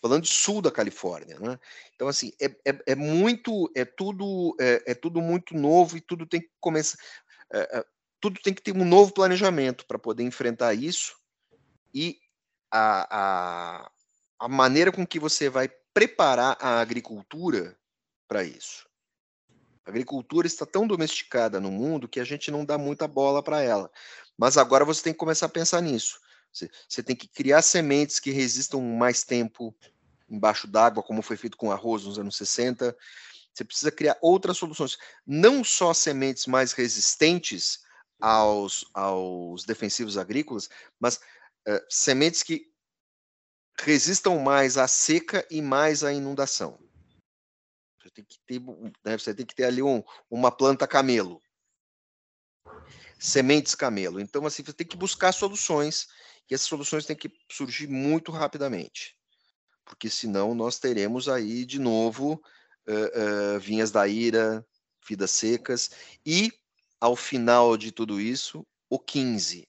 falando 0.00 0.22
de 0.22 0.28
sul 0.28 0.62
da 0.62 0.70
Califórnia, 0.70 1.38
né? 1.40 1.58
Então, 1.94 2.06
assim, 2.06 2.30
é, 2.40 2.46
é, 2.64 2.78
é 2.86 2.94
muito, 2.94 3.68
é 3.74 3.84
tudo, 3.84 4.54
é, 4.60 4.82
é, 4.86 4.94
tudo 4.94 5.20
muito 5.20 5.56
novo 5.56 5.96
e 5.96 6.00
tudo 6.00 6.26
tem 6.26 6.40
que 6.42 6.50
começar, 6.60 6.96
é, 7.52 7.78
é 7.78 7.84
tudo 8.20 8.40
tem 8.40 8.54
que 8.54 8.62
ter 8.62 8.72
um 8.72 8.84
novo 8.84 9.12
planejamento 9.12 9.84
para 9.86 9.98
poder 9.98 10.22
enfrentar 10.22 10.74
isso 10.74 11.16
e 11.94 12.18
a, 12.70 13.06
a, 13.84 13.90
a 14.38 14.48
maneira 14.48 14.92
com 14.92 15.06
que 15.06 15.18
você 15.18 15.48
vai 15.48 15.68
preparar 15.92 16.56
a 16.60 16.80
agricultura 16.80 17.76
para 18.28 18.44
isso. 18.44 18.86
A 19.84 19.90
agricultura 19.90 20.46
está 20.46 20.66
tão 20.66 20.86
domesticada 20.86 21.60
no 21.60 21.70
mundo 21.70 22.08
que 22.08 22.18
a 22.18 22.24
gente 22.24 22.50
não 22.50 22.64
dá 22.64 22.76
muita 22.76 23.06
bola 23.06 23.42
para 23.42 23.62
ela. 23.62 23.90
Mas 24.36 24.56
agora 24.56 24.84
você 24.84 25.02
tem 25.02 25.12
que 25.12 25.18
começar 25.18 25.46
a 25.46 25.50
pensar 25.50 25.80
nisso. 25.80 26.20
Você, 26.52 26.70
você 26.88 27.02
tem 27.02 27.16
que 27.16 27.28
criar 27.28 27.62
sementes 27.62 28.18
que 28.18 28.30
resistam 28.30 28.80
mais 28.80 29.24
tempo 29.24 29.74
embaixo 30.28 30.66
d'água, 30.66 31.02
como 31.02 31.22
foi 31.22 31.36
feito 31.36 31.56
com 31.56 31.70
arroz 31.70 32.04
nos 32.04 32.18
anos 32.18 32.36
60. 32.36 32.96
Você 33.52 33.64
precisa 33.64 33.90
criar 33.90 34.18
outras 34.20 34.58
soluções, 34.58 34.98
não 35.26 35.64
só 35.64 35.94
sementes 35.94 36.46
mais 36.46 36.72
resistentes 36.72 37.80
aos, 38.20 38.84
aos 38.92 39.64
defensivos 39.64 40.18
agrícolas, 40.18 40.68
mas 41.00 41.16
uh, 41.16 41.80
sementes 41.88 42.42
que 42.42 42.70
resistam 43.78 44.38
mais 44.38 44.76
à 44.78 44.88
seca 44.88 45.46
e 45.50 45.60
mais 45.60 46.02
à 46.02 46.12
inundação. 46.12 46.78
Você 47.98 48.10
tem 48.10 48.24
que 48.24 48.38
ter, 48.46 48.60
né, 49.04 49.18
você 49.18 49.34
tem 49.34 49.44
que 49.44 49.54
ter 49.54 49.64
ali 49.64 49.82
um, 49.82 50.02
uma 50.30 50.50
planta 50.50 50.86
camelo. 50.86 51.42
Sementes 53.18 53.74
camelo. 53.74 54.20
Então, 54.20 54.44
assim, 54.46 54.62
você 54.62 54.72
tem 54.72 54.86
que 54.86 54.96
buscar 54.96 55.32
soluções 55.32 56.06
e 56.50 56.54
essas 56.54 56.66
soluções 56.66 57.06
têm 57.06 57.16
que 57.16 57.30
surgir 57.50 57.88
muito 57.88 58.30
rapidamente, 58.30 59.16
porque 59.84 60.08
senão 60.08 60.54
nós 60.54 60.78
teremos 60.78 61.28
aí 61.28 61.64
de 61.64 61.78
novo 61.78 62.40
uh, 62.86 63.56
uh, 63.56 63.60
vinhas 63.60 63.90
da 63.90 64.06
ira, 64.06 64.64
vidas 65.08 65.30
secas 65.30 65.90
e 66.24 66.52
ao 67.00 67.16
final 67.16 67.76
de 67.76 67.92
tudo 67.92 68.20
isso, 68.20 68.66
o 68.88 68.98
15, 68.98 69.66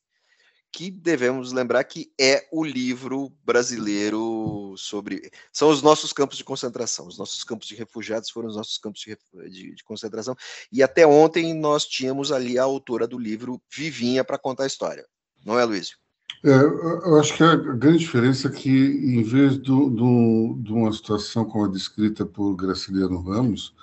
que 0.78 0.92
devemos 0.92 1.52
lembrar 1.52 1.84
que 1.86 2.12
é 2.22 2.48
o 2.52 2.64
livro 2.64 3.32
brasileiro 3.44 4.76
sobre. 4.78 5.32
São 5.52 5.72
os 5.72 5.82
nossos 5.82 6.14
campos 6.14 6.38
de 6.38 6.44
concentração. 6.44 7.08
Os 7.08 7.18
nossos 7.18 7.44
campos 7.44 7.68
de 7.68 7.74
refugiados 7.74 8.30
foram 8.30 8.48
os 8.48 8.56
nossos 8.56 8.78
campos 8.78 9.02
de, 9.02 9.18
de, 9.50 9.74
de 9.74 9.84
concentração. 9.84 10.36
E 10.72 10.84
até 10.84 11.08
ontem 11.08 11.52
nós 11.52 11.88
tínhamos 11.88 12.32
ali 12.32 12.60
a 12.60 12.64
autora 12.64 13.08
do 13.08 13.18
livro 13.18 13.60
Vivinha 13.76 14.24
para 14.24 14.38
contar 14.38 14.66
a 14.66 14.68
história. 14.68 15.04
Não 15.44 15.58
é, 15.58 15.66
Luísio? 15.66 15.98
É, 16.46 16.52
eu 16.52 17.20
acho 17.20 17.36
que 17.36 17.42
a 17.42 17.56
grande 17.56 17.98
diferença 17.98 18.48
é 18.48 18.52
que, 18.52 18.70
em 18.70 19.24
vez 19.24 19.58
do, 19.58 19.90
do, 19.90 20.60
de 20.62 20.72
uma 20.72 20.94
situação 20.94 21.44
como 21.44 21.66
a 21.66 21.70
descrita 21.70 22.24
por 22.24 22.56
Graciliano 22.56 23.20
Ramos, 23.20 23.74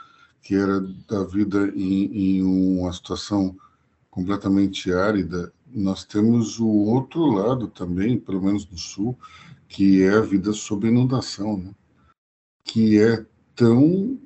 que 0.40 0.54
era 0.54 0.80
da 1.09 1.24
vida 1.24 1.72
em, 1.74 2.37
em 2.37 2.42
uma 2.78 2.92
situação 2.92 3.57
completamente 4.12 4.92
árida, 4.92 5.52
nós 5.74 6.04
temos 6.04 6.60
o 6.60 6.68
outro 6.68 7.26
lado 7.26 7.66
também, 7.68 8.18
pelo 8.18 8.42
menos 8.42 8.68
no 8.70 8.78
sul, 8.78 9.18
que 9.68 10.02
é 10.02 10.10
a 10.10 10.20
vida 10.20 10.52
sob 10.52 10.87
inundação, 10.87 11.58
né? 11.58 11.70
que 12.64 12.98
é 12.98 13.26
tão 13.56 14.18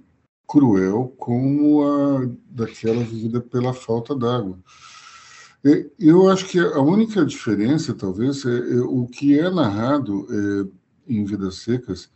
cruel 0.46 1.14
como 1.18 1.82
a 1.82 2.28
daquela 2.48 3.02
vivida 3.02 3.40
pela 3.40 3.72
falta 3.72 4.14
d'água. 4.14 4.58
Eu 5.98 6.28
acho 6.28 6.46
que 6.46 6.58
a 6.58 6.80
única 6.80 7.24
diferença, 7.26 7.92
talvez, 7.92 8.44
é, 8.46 8.56
é 8.56 8.80
o 8.80 9.06
que 9.06 9.38
é 9.38 9.50
narrado 9.50 10.26
é, 10.30 11.12
em 11.12 11.24
Vidas 11.24 11.56
Secas 11.56 12.10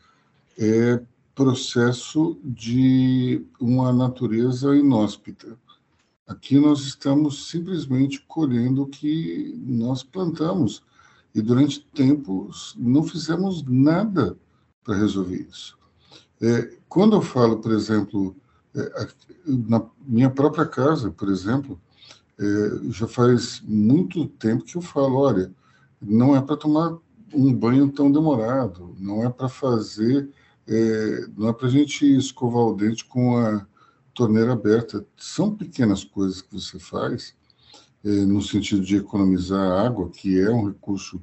é 0.59 1.03
processo 1.35 2.39
de 2.45 3.45
uma 3.61 3.93
natureza 3.93 4.77
inóspita. 4.77 5.59
Aqui 6.27 6.59
nós 6.59 6.81
estamos 6.81 7.49
simplesmente 7.49 8.21
colhendo 8.29 8.83
o 8.83 8.87
que 8.87 9.55
nós 9.67 10.03
plantamos 10.03 10.83
e 11.35 11.43
durante 11.43 11.85
tempos 11.95 12.75
não 12.79 13.03
fizemos 13.03 13.65
nada 13.65 14.37
para 14.85 14.97
resolver 14.97 15.47
isso. 15.49 15.79
É, 16.41 16.77
quando 16.89 17.17
eu 17.17 17.23
falo, 17.23 17.59
por 17.59 17.73
exemplo, 17.73 18.37
é, 18.75 19.09
na 19.47 19.85
minha 20.07 20.31
própria 20.31 20.67
casa, 20.67 21.11
por 21.11 21.29
exemplo, 21.29 21.81
é, 22.39 22.91
já 22.91 23.07
faz 23.07 23.61
muito 23.65 24.27
tempo 24.27 24.65
que 24.65 24.77
eu 24.77 24.83
falo, 24.83 25.17
olha, 25.17 25.53
não 26.01 26.37
é 26.37 26.41
para 26.41 26.57
tomar 26.57 26.99
um 27.35 27.53
banho 27.53 27.91
tão 27.91 28.11
demorado, 28.11 28.95
não 28.99 29.25
é 29.25 29.31
para 29.31 29.49
fazer, 29.49 30.29
é, 30.67 31.27
não 31.37 31.49
é 31.49 31.53
para 31.53 31.67
a 31.67 31.71
gente 31.71 32.05
escovar 32.17 32.65
o 32.65 32.75
dente 32.75 33.05
com 33.05 33.37
a 33.37 33.67
torneira 34.15 34.53
aberta. 34.53 35.05
São 35.17 35.55
pequenas 35.55 36.05
coisas 36.05 36.43
que 36.43 36.53
você 36.53 36.79
faz, 36.79 37.35
é, 38.05 38.09
no 38.25 38.43
sentido 38.43 38.85
de 38.85 38.97
economizar 38.97 39.85
água, 39.85 40.11
que 40.11 40.39
é 40.39 40.51
um 40.51 40.67
recurso 40.67 41.21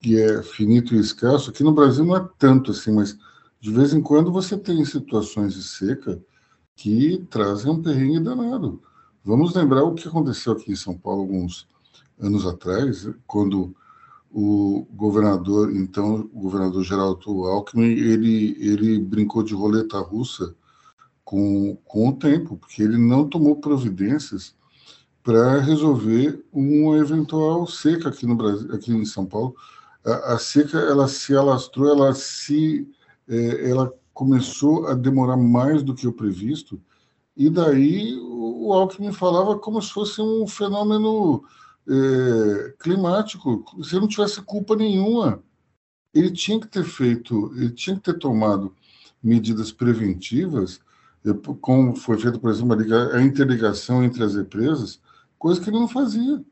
que 0.00 0.18
é 0.18 0.42
finito 0.42 0.94
e 0.94 0.98
escasso. 0.98 1.50
Aqui 1.50 1.62
no 1.62 1.72
Brasil 1.72 2.04
não 2.04 2.16
é 2.16 2.28
tanto 2.38 2.70
assim, 2.70 2.92
mas 2.92 3.18
de 3.60 3.70
vez 3.70 3.92
em 3.92 4.00
quando 4.00 4.32
você 4.32 4.56
tem 4.56 4.84
situações 4.84 5.54
de 5.54 5.62
seca 5.62 6.20
que 6.74 7.26
trazem 7.30 7.70
um 7.70 7.82
perrengue 7.82 8.20
danado. 8.20 8.82
Vamos 9.22 9.54
lembrar 9.54 9.84
o 9.84 9.94
que 9.94 10.08
aconteceu 10.08 10.54
aqui 10.54 10.72
em 10.72 10.76
São 10.76 10.96
Paulo 10.96 11.20
alguns 11.20 11.68
anos 12.18 12.46
atrás, 12.46 13.08
quando 13.26 13.74
o 14.30 14.86
governador, 14.92 15.74
então, 15.74 16.30
o 16.32 16.40
governador 16.40 16.84
Geraldo 16.84 17.44
Alckmin, 17.46 17.90
ele, 17.90 18.56
ele 18.60 18.98
brincou 18.98 19.42
de 19.42 19.54
roleta 19.54 19.98
russa 19.98 20.54
com, 21.30 21.76
com 21.84 22.08
o 22.08 22.12
tempo, 22.12 22.56
porque 22.56 22.82
ele 22.82 22.98
não 22.98 23.28
tomou 23.28 23.54
providências 23.54 24.52
para 25.22 25.60
resolver 25.60 26.44
uma 26.52 26.98
eventual 26.98 27.68
seca 27.68 28.08
aqui 28.08 28.26
no 28.26 28.34
Brasil, 28.34 28.74
aqui 28.74 28.90
em 28.90 29.04
São 29.04 29.24
Paulo. 29.24 29.54
A, 30.04 30.34
a 30.34 30.38
seca 30.40 30.76
ela 30.76 31.06
se 31.06 31.32
alastrou, 31.32 31.88
ela 31.88 32.12
se 32.14 32.84
é, 33.28 33.70
ela 33.70 33.94
começou 34.12 34.88
a 34.88 34.94
demorar 34.94 35.36
mais 35.36 35.84
do 35.84 35.94
que 35.94 36.04
o 36.04 36.12
previsto, 36.12 36.82
e 37.36 37.48
daí 37.48 38.18
o 38.20 38.72
Alckmin 38.72 39.12
falava 39.12 39.56
como 39.56 39.80
se 39.80 39.92
fosse 39.92 40.20
um 40.20 40.48
fenômeno 40.48 41.44
é, 41.88 42.74
climático, 42.80 43.64
se 43.84 43.94
não 43.94 44.08
tivesse 44.08 44.42
culpa 44.42 44.74
nenhuma. 44.74 45.40
Ele 46.12 46.32
tinha 46.32 46.58
que 46.58 46.66
ter 46.66 46.82
feito, 46.82 47.52
ele 47.54 47.70
tinha 47.70 47.94
que 47.94 48.02
ter 48.02 48.18
tomado 48.18 48.74
medidas 49.22 49.70
preventivas, 49.70 50.80
como 51.60 51.94
foi 51.94 52.18
feito, 52.18 52.40
por 52.40 52.50
exemplo, 52.50 52.76
a 53.14 53.22
interligação 53.22 54.02
entre 54.02 54.24
as 54.24 54.34
empresas, 54.34 55.00
coisa 55.38 55.60
que 55.60 55.68
ele 55.68 55.78
não 55.78 55.88
fazia. 55.88 56.42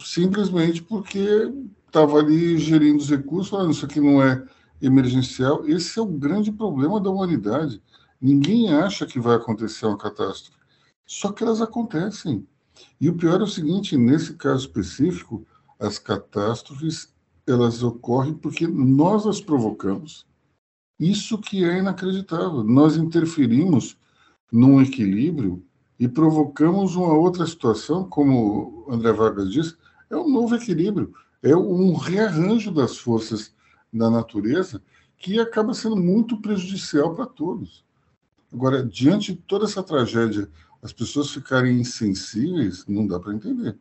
Simplesmente 0.00 0.82
porque 0.82 1.52
estava 1.86 2.18
ali 2.18 2.58
gerindo 2.58 2.98
os 2.98 3.08
recursos, 3.08 3.50
falando 3.50 3.72
isso 3.72 3.84
aqui 3.84 4.00
não 4.00 4.20
é 4.20 4.44
emergencial. 4.82 5.66
Esse 5.66 5.98
é 5.98 6.02
o 6.02 6.06
grande 6.06 6.50
problema 6.50 7.00
da 7.00 7.10
humanidade. 7.10 7.80
Ninguém 8.20 8.72
acha 8.72 9.06
que 9.06 9.20
vai 9.20 9.36
acontecer 9.36 9.86
uma 9.86 9.98
catástrofe, 9.98 10.58
só 11.06 11.30
que 11.30 11.44
elas 11.44 11.60
acontecem. 11.60 12.46
E 13.00 13.08
o 13.08 13.16
pior 13.16 13.40
é 13.40 13.44
o 13.44 13.48
seguinte, 13.48 13.96
nesse 13.96 14.34
caso 14.34 14.66
específico, 14.66 15.46
as 15.78 15.98
catástrofes 15.98 17.14
elas 17.46 17.82
ocorrem 17.82 18.34
porque 18.34 18.66
nós 18.66 19.26
as 19.26 19.40
provocamos. 19.40 20.26
Isso 21.04 21.36
que 21.36 21.62
é 21.62 21.80
inacreditável. 21.80 22.64
Nós 22.64 22.96
interferimos 22.96 23.94
num 24.50 24.80
equilíbrio 24.80 25.62
e 26.00 26.08
provocamos 26.08 26.96
uma 26.96 27.12
outra 27.12 27.46
situação, 27.46 28.08
como 28.08 28.86
André 28.88 29.12
Vargas 29.12 29.52
disse, 29.52 29.76
é 30.08 30.16
um 30.16 30.30
novo 30.30 30.54
equilíbrio, 30.54 31.12
é 31.42 31.54
um 31.54 31.92
rearranjo 31.94 32.72
das 32.72 32.96
forças 32.96 33.54
da 33.92 34.08
natureza 34.08 34.80
que 35.18 35.38
acaba 35.38 35.74
sendo 35.74 35.96
muito 35.96 36.40
prejudicial 36.40 37.14
para 37.14 37.26
todos. 37.26 37.84
Agora, 38.50 38.82
diante 38.82 39.34
de 39.34 39.40
toda 39.42 39.66
essa 39.66 39.82
tragédia, 39.82 40.48
as 40.82 40.90
pessoas 40.90 41.30
ficarem 41.30 41.80
insensíveis, 41.80 42.86
não 42.86 43.06
dá 43.06 43.20
para 43.20 43.34
entender. 43.34 43.78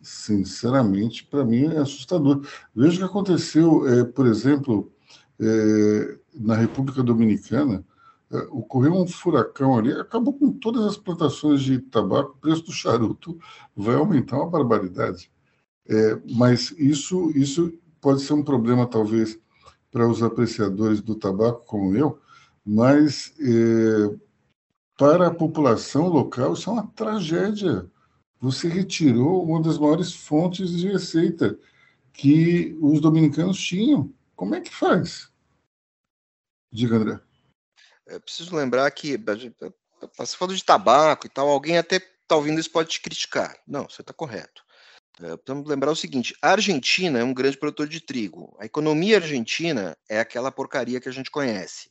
Sinceramente, 0.00 1.24
para 1.24 1.44
mim 1.44 1.66
é 1.66 1.78
assustador. 1.78 2.44
Veja 2.74 2.96
o 2.96 2.98
que 2.98 3.04
aconteceu, 3.04 3.86
é, 3.86 4.02
por 4.02 4.26
exemplo, 4.26 4.91
é, 5.42 6.18
na 6.34 6.54
República 6.54 7.02
Dominicana, 7.02 7.84
é, 8.30 8.36
ocorreu 8.50 8.94
um 8.94 9.06
furacão 9.06 9.76
ali, 9.76 9.92
acabou 9.92 10.32
com 10.34 10.52
todas 10.52 10.86
as 10.86 10.96
plantações 10.96 11.62
de 11.62 11.78
tabaco, 11.80 12.36
o 12.36 12.40
preço 12.40 12.64
do 12.64 12.72
charuto 12.72 13.38
vai 13.74 13.96
aumentar 13.96 14.36
uma 14.36 14.48
barbaridade. 14.48 15.30
É, 15.88 16.18
mas 16.30 16.70
isso, 16.78 17.30
isso 17.34 17.72
pode 18.00 18.22
ser 18.22 18.34
um 18.34 18.44
problema, 18.44 18.86
talvez, 18.86 19.38
para 19.90 20.08
os 20.08 20.22
apreciadores 20.22 21.00
do 21.00 21.16
tabaco 21.16 21.66
como 21.66 21.94
eu, 21.96 22.18
mas 22.64 23.34
para 24.96 25.26
a 25.26 25.34
população 25.34 26.08
local 26.08 26.52
isso 26.52 26.70
é 26.70 26.72
uma 26.72 26.86
tragédia. 26.86 27.90
Você 28.40 28.68
retirou 28.68 29.44
uma 29.44 29.60
das 29.60 29.78
maiores 29.78 30.14
fontes 30.14 30.70
de 30.70 30.88
receita 30.88 31.58
que 32.12 32.76
os 32.80 33.00
dominicanos 33.00 33.58
tinham. 33.58 34.12
Como 34.34 34.54
é 34.54 34.60
que 34.60 34.74
faz? 34.74 35.31
Diga, 36.72 36.96
André. 36.96 37.20
Eu 38.06 38.20
preciso 38.20 38.56
lembrar 38.56 38.90
que 38.90 39.18
você 40.16 40.36
falou 40.36 40.54
de 40.54 40.64
tabaco 40.64 41.26
e 41.26 41.30
tal, 41.30 41.48
alguém 41.48 41.76
até 41.76 41.96
está 41.96 42.34
ouvindo 42.34 42.58
isso 42.58 42.70
pode 42.70 42.88
te 42.88 43.00
criticar. 43.00 43.56
Não, 43.66 43.88
você 43.88 44.00
está 44.00 44.12
correto. 44.12 44.64
É, 45.20 45.38
Vamos 45.46 45.68
lembrar 45.68 45.90
o 45.90 45.96
seguinte: 45.96 46.34
a 46.40 46.52
Argentina 46.52 47.18
é 47.18 47.24
um 47.24 47.34
grande 47.34 47.58
produtor 47.58 47.86
de 47.86 48.00
trigo. 48.00 48.56
A 48.58 48.64
economia 48.64 49.16
argentina 49.16 49.96
é 50.08 50.18
aquela 50.18 50.50
porcaria 50.50 51.00
que 51.00 51.08
a 51.08 51.12
gente 51.12 51.30
conhece. 51.30 51.90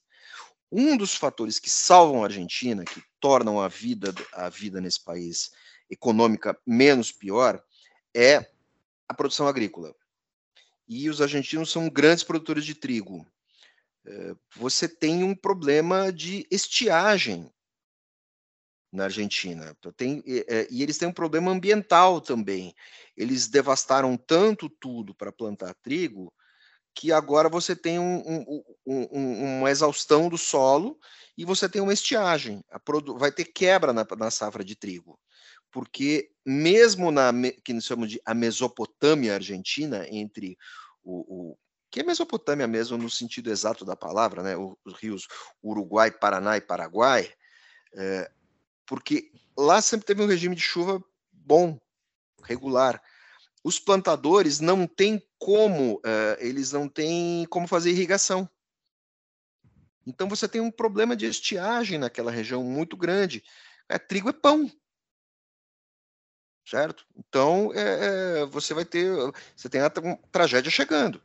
Um 0.71 0.97
dos 0.97 1.13
fatores 1.13 1.59
que 1.59 1.69
salvam 1.69 2.23
a 2.23 2.27
Argentina, 2.27 2.83
que 2.83 3.03
tornam 3.19 3.61
a 3.61 3.67
vida, 3.67 4.13
a 4.33 4.49
vida 4.49 4.81
nesse 4.81 5.03
país 5.03 5.51
econômica 5.89 6.57
menos 6.65 7.11
pior, 7.11 7.61
é 8.15 8.49
a 9.07 9.13
produção 9.13 9.47
agrícola. 9.47 9.93
E 10.87 11.09
os 11.09 11.21
argentinos 11.21 11.69
são 11.69 11.89
grandes 11.89 12.23
produtores 12.23 12.65
de 12.65 12.73
trigo. 12.73 13.27
É, 14.05 14.33
você 14.55 14.87
tem 14.87 15.23
um 15.23 15.35
problema 15.35 16.11
de 16.11 16.47
estiagem 16.49 17.51
na 18.91 19.05
Argentina. 19.05 19.75
Tem, 19.95 20.21
e, 20.25 20.45
e, 20.69 20.83
eles 20.83 20.97
têm 20.97 21.07
um 21.07 21.13
problema 21.13 21.51
ambiental 21.51 22.19
também. 22.19 22.75
Eles 23.15 23.47
devastaram 23.47 24.17
tanto 24.17 24.69
tudo 24.69 25.15
para 25.15 25.31
plantar 25.31 25.73
trigo 25.75 26.33
que 26.93 27.11
agora 27.11 27.47
você 27.47 27.75
tem 27.75 27.99
um, 27.99 28.21
um, 28.27 28.63
um, 28.85 29.59
uma 29.59 29.71
exaustão 29.71 30.27
do 30.27 30.37
solo 30.37 30.99
e 31.37 31.45
você 31.45 31.69
tem 31.69 31.81
uma 31.81 31.93
estiagem. 31.93 32.63
vai 33.17 33.31
ter 33.31 33.45
quebra 33.45 33.93
na, 33.93 34.05
na, 34.17 34.29
safra 34.29 34.63
de 34.63 34.75
trigo. 34.75 35.17
Porque 35.71 36.29
mesmo 36.45 37.11
na 37.11 37.31
que 37.63 37.71
nós 37.71 37.85
chamamos 37.85 38.11
de 38.11 38.21
a 38.25 38.33
Mesopotâmia 38.33 39.35
argentina, 39.35 40.05
entre 40.09 40.57
o, 41.01 41.51
o 41.51 41.57
que 41.91 41.99
é 41.99 42.03
Mesopotâmia 42.03 42.67
mesmo 42.67 42.97
no 42.97 43.09
sentido 43.09 43.51
exato 43.51 43.83
da 43.83 43.97
palavra, 43.97 44.41
né? 44.41 44.55
os 44.57 44.93
rios 44.93 45.27
Uruguai, 45.61 46.09
Paraná 46.09 46.55
e 46.55 46.61
Paraguai, 46.61 47.31
é, 47.93 48.31
porque 48.85 49.29
lá 49.57 49.81
sempre 49.81 50.05
teve 50.05 50.23
um 50.23 50.27
regime 50.27 50.55
de 50.55 50.61
chuva 50.61 51.03
bom, 51.31 51.77
regular. 52.43 53.01
Os 53.63 53.77
plantadores 53.77 54.59
não 54.59 54.87
têm 54.87 55.21
como, 55.37 55.95
uh, 55.97 56.37
eles 56.39 56.71
não 56.71 56.87
têm 56.87 57.45
como 57.45 57.67
fazer 57.67 57.91
irrigação. 57.91 58.49
Então 60.07 60.27
você 60.27 60.47
tem 60.47 60.61
um 60.61 60.71
problema 60.71 61.15
de 61.15 61.25
estiagem 61.25 61.99
naquela 61.99 62.31
região 62.31 62.63
muito 62.63 62.97
grande. 62.97 63.43
É, 63.87 63.99
trigo 63.99 64.29
é 64.29 64.33
pão, 64.33 64.71
certo? 66.65 67.05
Então 67.15 67.71
é, 67.73 68.41
é, 68.41 68.45
você 68.45 68.73
vai 68.73 68.85
ter, 68.85 69.11
você 69.55 69.69
tem 69.69 69.81
a 69.81 69.89
tragédia 70.31 70.71
chegando. 70.71 71.21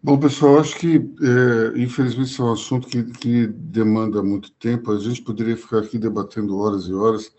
Bom, 0.00 0.18
pessoal, 0.18 0.60
acho 0.60 0.76
que, 0.76 0.96
é, 0.96 1.78
infelizmente, 1.78 2.30
isso 2.30 2.42
é 2.42 2.44
um 2.44 2.52
assunto 2.52 2.86
que, 2.86 3.02
que, 3.02 3.48
demanda 3.48 4.22
muito 4.22 4.52
tempo. 4.52 4.92
A 4.92 4.98
gente 4.98 5.20
poderia 5.22 5.56
ficar 5.56 5.80
aqui 5.80 5.98
debatendo 5.98 6.56
horas 6.58 6.84
e 6.84 6.94
horas, 6.94 7.32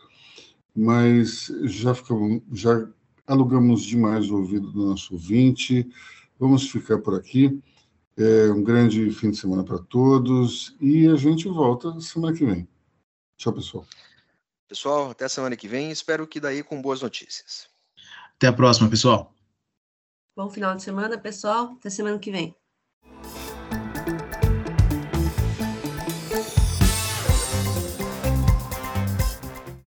mas 0.75 1.49
já, 1.63 1.95
ficamos, 1.95 2.41
já 2.51 2.85
alugamos 3.25 3.83
demais 3.83 4.29
o 4.29 4.37
ouvido 4.37 4.71
do 4.71 4.87
nosso 4.87 5.13
ouvinte. 5.13 5.89
Vamos 6.37 6.69
ficar 6.69 6.99
por 6.99 7.15
aqui. 7.15 7.61
É, 8.17 8.51
um 8.51 8.61
grande 8.61 9.09
fim 9.11 9.31
de 9.31 9.37
semana 9.37 9.63
para 9.63 9.79
todos 9.79 10.75
e 10.81 11.07
a 11.07 11.15
gente 11.15 11.47
volta 11.47 11.97
semana 12.01 12.35
que 12.35 12.45
vem. 12.45 12.67
Tchau, 13.37 13.53
pessoal. 13.53 13.85
Pessoal, 14.67 15.11
até 15.11 15.29
semana 15.29 15.55
que 15.55 15.67
vem. 15.67 15.91
Espero 15.91 16.27
que 16.27 16.41
daí 16.41 16.61
com 16.61 16.81
boas 16.81 17.01
notícias. 17.01 17.69
Até 18.35 18.47
a 18.47 18.53
próxima, 18.53 18.89
pessoal. 18.89 19.33
Bom 20.39 20.49
final 20.49 20.73
de 20.75 20.81
semana, 20.83 21.17
pessoal. 21.19 21.73
Até 21.77 21.89
semana 21.89 22.17
que 22.17 22.31
vem. 22.31 22.55